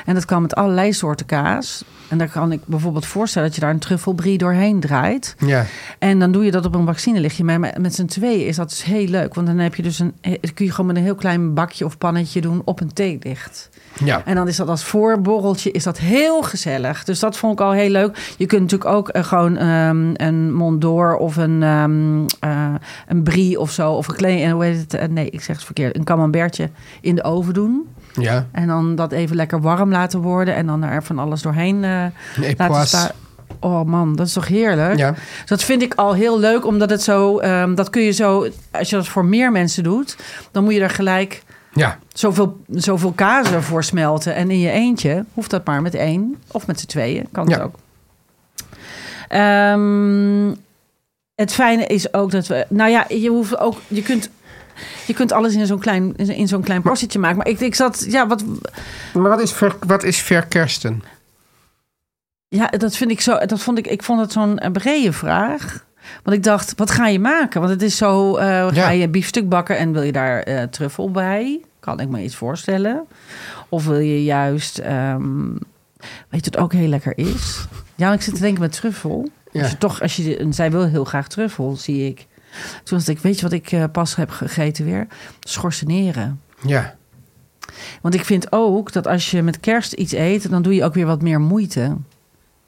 [0.06, 1.84] En dat kan met allerlei soorten kaas.
[2.14, 5.36] En daar kan ik bijvoorbeeld voorstellen dat je daar een truffelbrie doorheen draait.
[5.38, 5.64] Ja,
[5.98, 7.44] En dan doe je dat op een vaccinelichtje.
[7.44, 9.34] Maar met, z'n tweeën is dat dus heel leuk.
[9.34, 11.84] Want dan heb je dus een, eh, kun je gewoon met een heel klein bakje
[11.84, 13.70] of pannetje doen op een theelicht.
[14.04, 14.22] ja.
[14.24, 17.04] En dan is dat als voorborreltje is dat heel gezellig.
[17.04, 18.34] Dus dat vond ik al heel leuk.
[18.38, 22.74] Je kunt natuurlijk ook eh, gewoon ehm, een Mondor of een, ehm eh,
[23.08, 23.92] een brie of zo.
[23.92, 25.10] Of een klein, hoe heet het?
[25.10, 25.96] Nee, ik zeg het verkeerd.
[25.96, 27.86] Een camembertje in de oven doen.
[28.20, 28.46] Ja.
[28.52, 30.54] En dan dat even lekker warm laten worden.
[30.54, 32.04] En dan er van alles doorheen eh,
[32.40, 33.10] Een laten staan.
[33.60, 34.96] Oh man, dat is toch heerlijk?
[34.98, 35.10] Ja.
[35.10, 37.38] Dus dat vind ik al heel leuk, omdat het zo...
[37.38, 38.46] ehm, dat kun je zo...
[38.70, 40.16] Als je dat voor meer mensen doet,
[40.50, 41.42] dan moet je er gelijk
[41.72, 44.34] Ja, zoveel, zoveel kazen voor smelten.
[44.34, 47.26] En in je eentje hoeft dat maar met één of met z'n tweeën.
[47.32, 47.62] Kan het Ja.
[47.62, 47.74] ook.
[49.28, 50.54] Ehm,
[51.34, 52.66] het fijne is ook dat we...
[52.68, 53.76] Nou ja, je hoeft ook...
[53.88, 54.30] Je kunt,
[55.06, 57.36] je kunt alles in zo'n klein, in zo'n klein maken.
[57.36, 58.04] Maar ik, ik zat...
[58.08, 58.44] Ja, wat,
[59.14, 61.02] maar wat is, ver, wat is verkersten?
[62.48, 63.38] Ja, dat vind ik zo.
[63.46, 63.86] Dat vond ik.
[63.86, 65.84] Ik vond het zo'n brede vraag.
[66.22, 67.60] Want ik dacht, wat ga je maken?
[67.60, 68.36] Want het is zo.
[68.36, 68.88] eh, ga Ja.
[68.90, 71.60] je biefstuk bakken en wil je daar eh, truffel bij?
[71.80, 73.04] Kan ik me iets voorstellen?
[73.68, 74.78] Of wil je juist.
[74.78, 75.50] ehm,
[76.28, 77.64] weet je wat ook heel lekker is?
[77.94, 79.28] Ja, ik zit te denken met truffel.
[79.52, 79.68] Ja.
[79.78, 82.26] Toch, als je, en zij wil heel graag truffel, zie ik.
[82.84, 85.06] Toen dacht ik, weet je wat ik eh, pas heb gegeten weer?
[85.40, 86.40] Schorseneren.
[86.66, 86.94] Ja,
[88.00, 90.94] Want ik vind ook dat als je met kerst iets eet, dan doe je ook
[90.94, 91.96] weer wat meer moeite.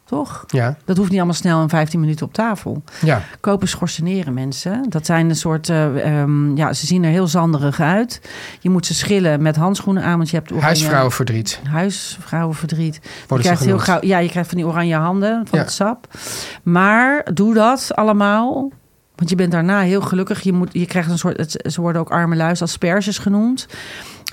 [0.05, 0.45] Toch?
[0.47, 2.83] ja, Dat hoeft niet allemaal snel in 15 minuten op tafel.
[3.03, 3.23] ja.
[3.41, 4.85] Kopen schorseneren mensen.
[4.89, 8.21] Dat zijn een soort, eh, ehm, ja, ze zien er heel zanderig uit.
[8.61, 11.61] Je moet ze schillen met handschoenen aan, want je hebt oranje- Huisvrouwenverdriet.
[11.69, 12.95] Huisvrouwenverdriet.
[12.95, 15.65] Je Worden ze krijgt heel gauw, ja, je krijgt van die oranje handen van Ja.
[15.65, 16.09] het sap.
[16.63, 18.71] Maar doe dat allemaal.
[19.17, 20.41] Want je bent daarna heel gelukkig.
[20.43, 23.67] Je, moet, je krijgt een soort, het, ze worden ook arme luis asperges genoemd.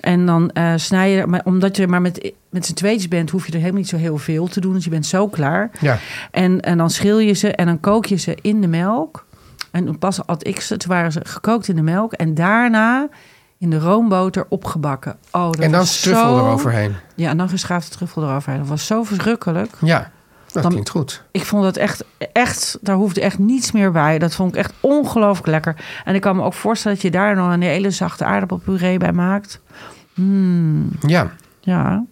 [0.02, 3.46] En dan eh snij je, maar omdat je maar met, met z'n tweetjes bent, hoef
[3.46, 4.74] je er helemaal niet zo heel veel te doen.
[4.74, 5.72] Dus je bent zo klaar.
[5.80, 5.98] Ja,
[6.32, 9.26] En, en dan schil je ze en dan kook je ze in de melk.
[9.72, 12.14] En pas had ik ze, toen waren ze gekookt in de melk.
[12.14, 13.08] En daarna
[13.58, 15.16] in de roomboter opgebakken.
[15.32, 16.96] Oh, dat en dan was truffel zo- eroverheen.
[17.16, 18.60] Ja, en dan geschaafde truffel eroverheen.
[18.60, 19.72] Dat was zo verschrikkelijk.
[19.82, 20.12] Ja,
[20.54, 21.24] dat Dan- klinkt goed.
[21.32, 24.20] Ik vond dat echt, echt, daar hoefde echt niets meer bij.
[24.20, 25.76] Dat vond ik echt ongelooflijk lekker.
[26.06, 29.12] En ik kan me ook voorstellen dat je daar nog een hele zachte aardappelpuree bij
[29.12, 29.60] maakt.
[30.14, 31.32] Hmm, Ja.
[31.60, 32.04] ja.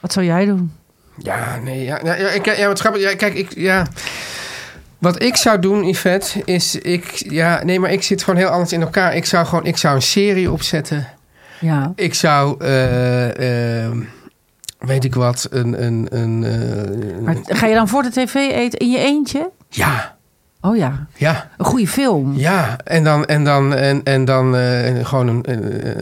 [0.00, 0.72] Wat zou jij doen?
[1.16, 3.02] Ja, nee, ja, ja, ja, ik- ja wat grappig.
[3.02, 3.86] Ja, kijk, ik, ja.
[4.98, 8.72] Wat ik zou doen, Yvette, is ik, ja, nee, maar ik zit gewoon heel anders
[8.72, 9.14] in elkaar.
[9.16, 11.06] Ik zou gewoon, ik zou een serie opzetten.
[11.60, 11.92] Ja.
[11.96, 13.92] Ik zou, eh, eh,
[14.80, 18.78] weet ik wat, een, een, een, eh, Maar ga je dan voor de tv eten
[18.78, 19.50] in je eentje?
[19.68, 20.18] ja,
[20.62, 22.32] Oh ja, ja, een goede film.
[22.36, 22.76] ja.
[22.84, 25.42] En dan, en dan, en, en dan eh, gewoon een,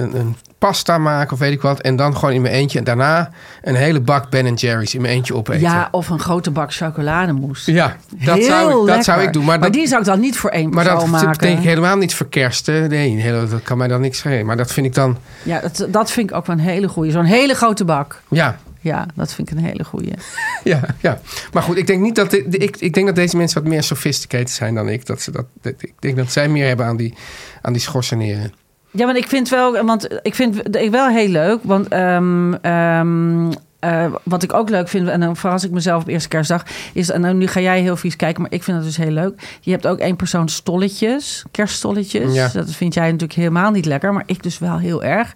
[0.03, 1.81] een, een pasta maken of weet ik wat.
[1.81, 2.79] En dan gewoon in mijn eentje.
[2.79, 3.31] En daarna
[3.62, 5.61] een hele bak Ben Jerry's in mijn eentje opeten.
[5.61, 7.72] Ja, of een grote bak chocolademousse.
[7.72, 9.05] Ja, dat, Heel zou, ik, dat lekker.
[9.05, 9.45] zou ik doen.
[9.45, 11.39] Maar, dat, die zou ik dan niet voor één Maar persoon dat maken.
[11.41, 12.89] denk ik helemaal niet verkersten.
[12.89, 14.47] Nee, hele- dat kan mij dan niks schelen.
[14.47, 15.16] Maar dat vind ik dan...
[15.43, 17.11] Ja, dat, dat vind ik ook wel een hele goede.
[17.11, 18.22] Zo'n hele grote bak.
[18.29, 18.57] Ja,
[18.89, 20.11] Ja, dat vind ik een hele goede.
[20.64, 21.20] ja, ja.
[21.53, 22.30] Maar goed, ik denk niet dat...
[22.30, 25.07] dit- ik, ik denk dat deze mensen wat meer sophisticated zijn dan ik.
[25.07, 27.14] Dat ze dat, ik denk dat zij meer hebben aan die,
[27.62, 28.53] aan die schorseneren.
[28.91, 31.59] Ja, want ik vind wel, want ik vind het wel heel leuk.
[31.62, 36.29] Want ehm, eh, wat ik ook leuk vind, en dan verras ik mezelf op eerste
[36.29, 38.97] kerstdag, is, en nou, nu ga jij heel vies kijken, maar ik vind het dus
[38.97, 39.59] heel leuk.
[39.61, 42.35] Je hebt ook één persoon stolletjes, kerststolletjes.
[42.35, 42.49] Ja.
[42.53, 45.33] Dat vind jij natuurlijk helemaal niet lekker, maar ik dus wel heel erg.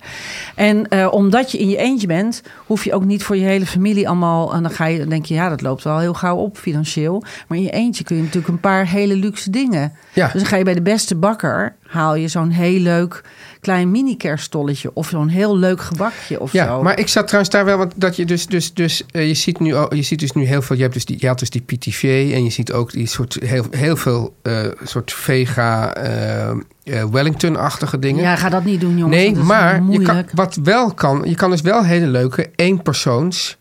[0.55, 3.67] En eh, omdat je in je eentje bent, hoef je ook niet voor je hele
[3.67, 6.37] familie allemaal, en dan ga je, dan denk je, ja, dat loopt wel heel gauw
[6.37, 7.23] op financieel.
[7.49, 9.93] Maar in je eentje kun je natuurlijk een paar hele luxe dingen.
[10.13, 13.23] Ja, Dus dan ga je bij de beste bakker, haal je zo'n heel leuk
[13.63, 16.83] klein mini kerststolletje of zo'n heel leuk gebakje of ja zo.
[16.83, 17.77] maar ik zat trouwens daar wel...
[17.79, 18.47] Want dat je dus...
[18.47, 20.77] dus, dus eh, je, ziet nu, al- je ziet dus nu heel veel...
[20.77, 23.37] Je, hebt dus die, je had dus die PTV en je ziet ook die soort...
[23.45, 25.95] Heel, heel veel eh, soort vega...
[25.95, 26.51] eh,
[27.11, 28.23] Wellington-achtige dingen.
[28.23, 29.17] ja, ga dat niet doen, jongens.
[29.17, 33.59] Nee, maar je kan, wat wel kan, je kan dus wel hele leuke eenpersoons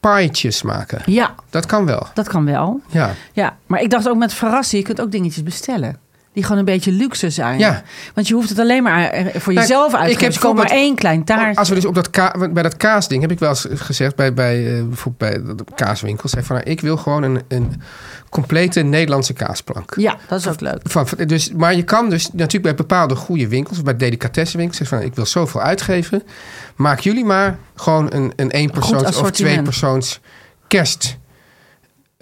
[0.00, 1.02] paaitjes maken.
[1.06, 2.06] Ja, Dat kan wel.
[2.14, 2.80] dat kan wel.
[2.88, 3.14] Ja.
[3.32, 5.98] Ja, maar ik dacht ook met verrassen, je kunt ook dingetjes bestellen.
[6.34, 7.58] Die gewoon een beetje luxe zijn.
[7.58, 7.82] Ja.
[8.14, 10.46] Want je hoeft het alleen maar voor Nou, jezelf uit te ik heb geven.
[10.46, 11.56] Komt maar één klein taartje.
[11.56, 14.34] Als we dus op dat ka bij dat kaasding heb ik wel eens gezegd bij,
[14.34, 17.82] bij, eh, bijvoorbeeld bij de kaaswinkel, zei van nou, ik wil gewoon een, een
[18.28, 19.94] complete Nederlandse kaasplank.
[19.96, 20.80] Ja, dat is ook leuk.
[20.82, 25.06] Van, dus, maar je kan dus natuurlijk bij bepaalde goede winkels, bij delicatessenwinkels, zeggen van
[25.06, 26.22] ik wil zoveel uitgeven.
[26.76, 30.20] Maak jullie maar gewoon een, een één persoons of twee persoons
[30.68, 31.18] kerst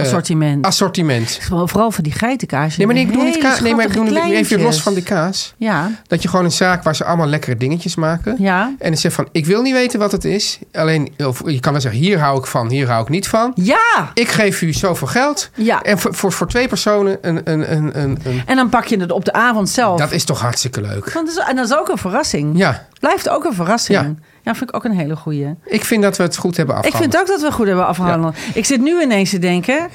[0.02, 0.66] Assortiment.
[0.66, 1.38] assortiment.
[1.48, 2.76] Vooral voor die geitenkaas.
[2.76, 3.60] Nee, maar nee, ik bedoel niet kaas.
[3.60, 5.54] Nee, maar ik bedoel schattige even los van die kaas.
[5.56, 8.36] Ja, Dat je gewoon een zaak waar ze allemaal lekkere dingetjes maken.
[8.38, 8.74] ja.
[8.78, 10.58] En dan zeg van, ik wil niet weten wat het is.
[10.72, 13.52] Alleen, of je kan wel zeggen, hier hou ik van, hier hou ik niet van.
[13.54, 14.10] Ja!
[14.14, 15.50] Ik geef u zoveel geld.
[15.54, 15.82] Ja.
[15.82, 18.96] En voor, voor, voor twee personen een, een, een, een, een- En dan pak je
[19.00, 19.98] het op de avond zelf.
[19.98, 21.12] Dat is toch hartstikke leuk.
[21.12, 22.58] Want dat is- en dat is ook een verrassing.
[22.58, 23.98] Ja, Blijft ook een verrassing.
[23.98, 24.14] Ja.
[24.42, 25.54] Ja, vind ik ook een hele goeie.
[25.64, 27.12] ik vind dat we het goed hebben Ik afgehandeld.
[27.14, 28.36] vind ook dat we goed hebben afgehandeld.
[28.54, 29.88] Ik zit nu ineens te denken...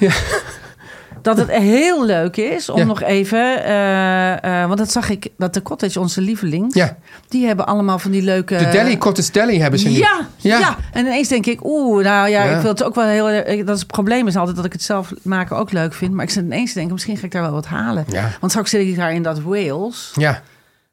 [1.22, 3.64] dat het heel leuk is om nog even...
[3.64, 6.74] eh, eh, want dat zag ik, dat de cottage, onze lievelings...
[6.74, 6.96] Ja.
[7.28, 8.56] die hebben allemaal van die leuke...
[8.56, 9.96] De Delhi, Cottage Delhi hebben ze nu.
[9.96, 10.76] Ja, ja.
[10.92, 13.28] En ineens denk ik, oeh, nou ja, ik wil het ook wel heel...
[13.28, 16.12] erg- Dat is het probleem is altijd dat ik het zelf maken ook leuk vind.
[16.14, 18.04] Maar ik zit ineens te denken, misschien ga ik daar wel wat halen.
[18.08, 18.30] Ja.
[18.40, 20.12] Want straks zit ik daar in dat Wales.
[20.14, 20.42] Ja,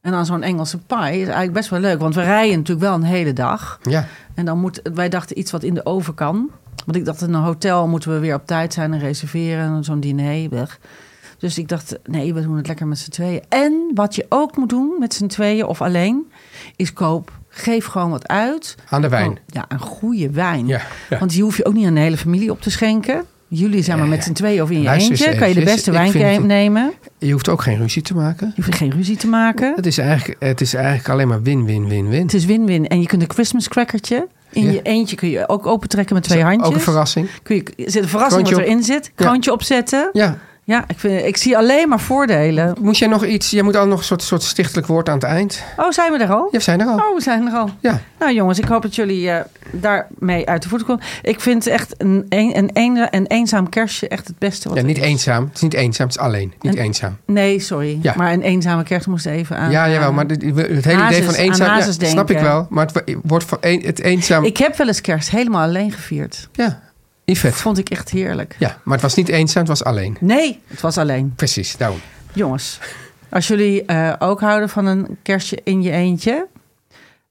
[0.05, 1.99] En dan zo'n Engelse pie is eigenlijk best wel leuk.
[1.99, 3.79] Want we rijden natuurlijk wel een hele dag.
[3.83, 4.07] ja.
[4.33, 6.49] En dan moet, wij dachten iets wat in de oven kan.
[6.85, 9.75] Want ik dacht, in een hotel moeten we weer op tijd zijn en reserveren.
[9.75, 10.79] En zo'n diner weg.
[11.39, 13.43] Dus ik dacht, nee, we doen het lekker met z'n tweeën.
[13.49, 16.31] En wat je ook moet doen met z'n tweeën of alleen,
[16.75, 17.31] is koop.
[17.49, 18.75] Geef gewoon wat uit.
[18.89, 19.29] Aan de wijn.
[19.29, 20.67] Oh, ja, een goede wijn.
[20.67, 21.19] Ja, ja.
[21.19, 23.25] Want die hoef je ook niet aan de hele familie op te schenken.
[23.57, 25.39] Jullie zijn maar met z'n tweeën of in je Luister eentje.
[25.39, 26.93] Kan je de beste wijn vind nemen.
[27.17, 28.53] Je hoeft ook geen ruzie te maken.
[28.55, 29.73] Je hoeft geen ruzie te maken.
[29.75, 32.21] Het is eigenlijk, het is eigenlijk alleen maar win, win, win, win.
[32.21, 32.87] Het is win-win.
[32.87, 34.27] En je kunt een Christmas crackertje.
[34.51, 34.71] In Ja.
[34.71, 36.67] je eentje kun je ook opentrekken met twee handjes.
[36.67, 37.29] Ook een verrassing.
[37.43, 39.05] Kun je, zit een verrassing Kroontje wat erin zit.
[39.15, 39.25] Ja.
[39.25, 40.09] Kroontje opzetten.
[40.13, 40.37] Ja.
[40.68, 42.76] Ja, ik, vind, ik zie alleen maar voordelen.
[42.82, 43.49] Moet jij nog iets...
[43.49, 45.63] Jij moet al nog een soort, soort stichtelijk woord aan het eind.
[45.78, 46.47] Oh, zijn we er al?
[46.51, 46.95] Ja, we zijn er al.
[46.95, 47.70] Oh, we zijn er al.
[47.80, 48.01] Ja.
[48.20, 49.39] Nou jongens, ik hoop dat jullie eh,
[49.72, 51.03] daarmee uit de voeten komen.
[51.22, 54.84] Ik vind echt een, een, een, een, een eenzaam kerstje echt het beste wat Ja,
[54.84, 55.03] niet is.
[55.03, 55.43] eenzaam.
[55.45, 56.53] Het is niet eenzaam, het is alleen.
[56.61, 57.18] Niet En- eenzaam.
[57.26, 57.99] Nee, sorry.
[58.01, 58.13] Ja.
[58.18, 59.72] Maar een eenzame kerst moest even aan.
[59.72, 61.78] Ja, jawel, aan- maar dit- het hele idee van eenzaam...
[61.78, 62.68] Ja, snap ik wel.
[62.70, 64.43] Maar het wordt van een, het eenzaam...
[64.43, 66.49] Ik heb wel eens kerst helemaal alleen gevierd.
[66.51, 66.82] Ja,
[67.26, 67.57] Yvette.
[67.57, 68.55] vond ik echt heerlijk.
[68.59, 70.17] Ja, maar het was niet eenzaam, het was alleen.
[70.19, 71.34] Nee, het was alleen.
[71.36, 71.99] Precies, daarom.
[72.34, 72.80] Jongens,
[73.30, 76.47] als jullie eh, ook houden van een kerstje in je eentje...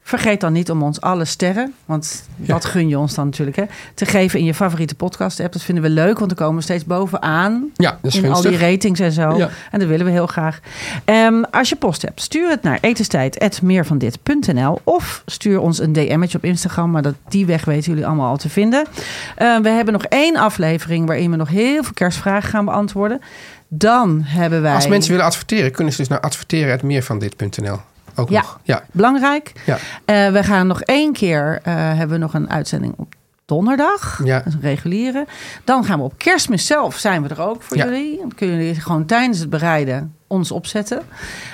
[0.07, 1.75] vergeet dan niet om ons alle sterren...
[1.85, 3.65] want dat gun je ons dan natuurlijk, hè...
[3.95, 5.53] te geven in je favoriete podcast-app.
[5.53, 7.71] Dat vinden we leuk, want dan komen we steeds bovenaan...
[7.75, 9.37] Ja, dat is in al die ratings en zo.
[9.37, 9.49] Ja.
[9.71, 10.61] En dat willen we heel graag.
[11.05, 16.45] Ehm, als je post hebt, stuur het naar etenstijd.meervandit.nl of stuur ons een DM'tje op
[16.45, 16.91] Instagram.
[16.91, 18.87] Maar dat, die weg weten jullie allemaal al te vinden.
[19.37, 23.21] Eh, we hebben nog één aflevering waarin we nog heel veel kerstvragen gaan beantwoorden.
[23.69, 24.75] Dan hebben wij...
[24.75, 27.81] Als mensen willen adverteren, kunnen ze dus naar adverteren.meervandit.nl.
[28.15, 28.41] Ook Ja.
[28.41, 28.61] nog.
[28.63, 29.53] Ja, Belangrijk.
[29.67, 29.79] ja.
[30.05, 34.21] Eh, we gaan nog één keer, eh, hebben we nog een uitzending op donderdag.
[34.25, 34.37] Ja.
[34.39, 35.27] Dat is een reguliere.
[35.65, 37.85] Dan gaan we op kerstmis zelf, zijn we er ook voor Ja.
[37.85, 38.19] jullie.
[38.19, 41.03] Dan kunnen jullie gewoon tijdens het bereiden ons opzetten.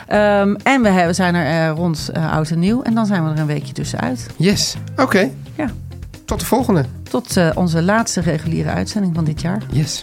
[0.07, 2.83] Ehm, en we hebben, zijn er eh, rond oud en nieuw.
[2.83, 4.27] En dan zijn we er een weekje tussenuit.
[4.37, 4.77] Yes.
[4.97, 5.31] Oké.
[5.57, 5.67] Ja.
[6.25, 6.85] Tot de volgende.
[7.11, 9.63] Tot onze laatste reguliere uitzending van dit jaar.
[9.71, 10.03] Yes.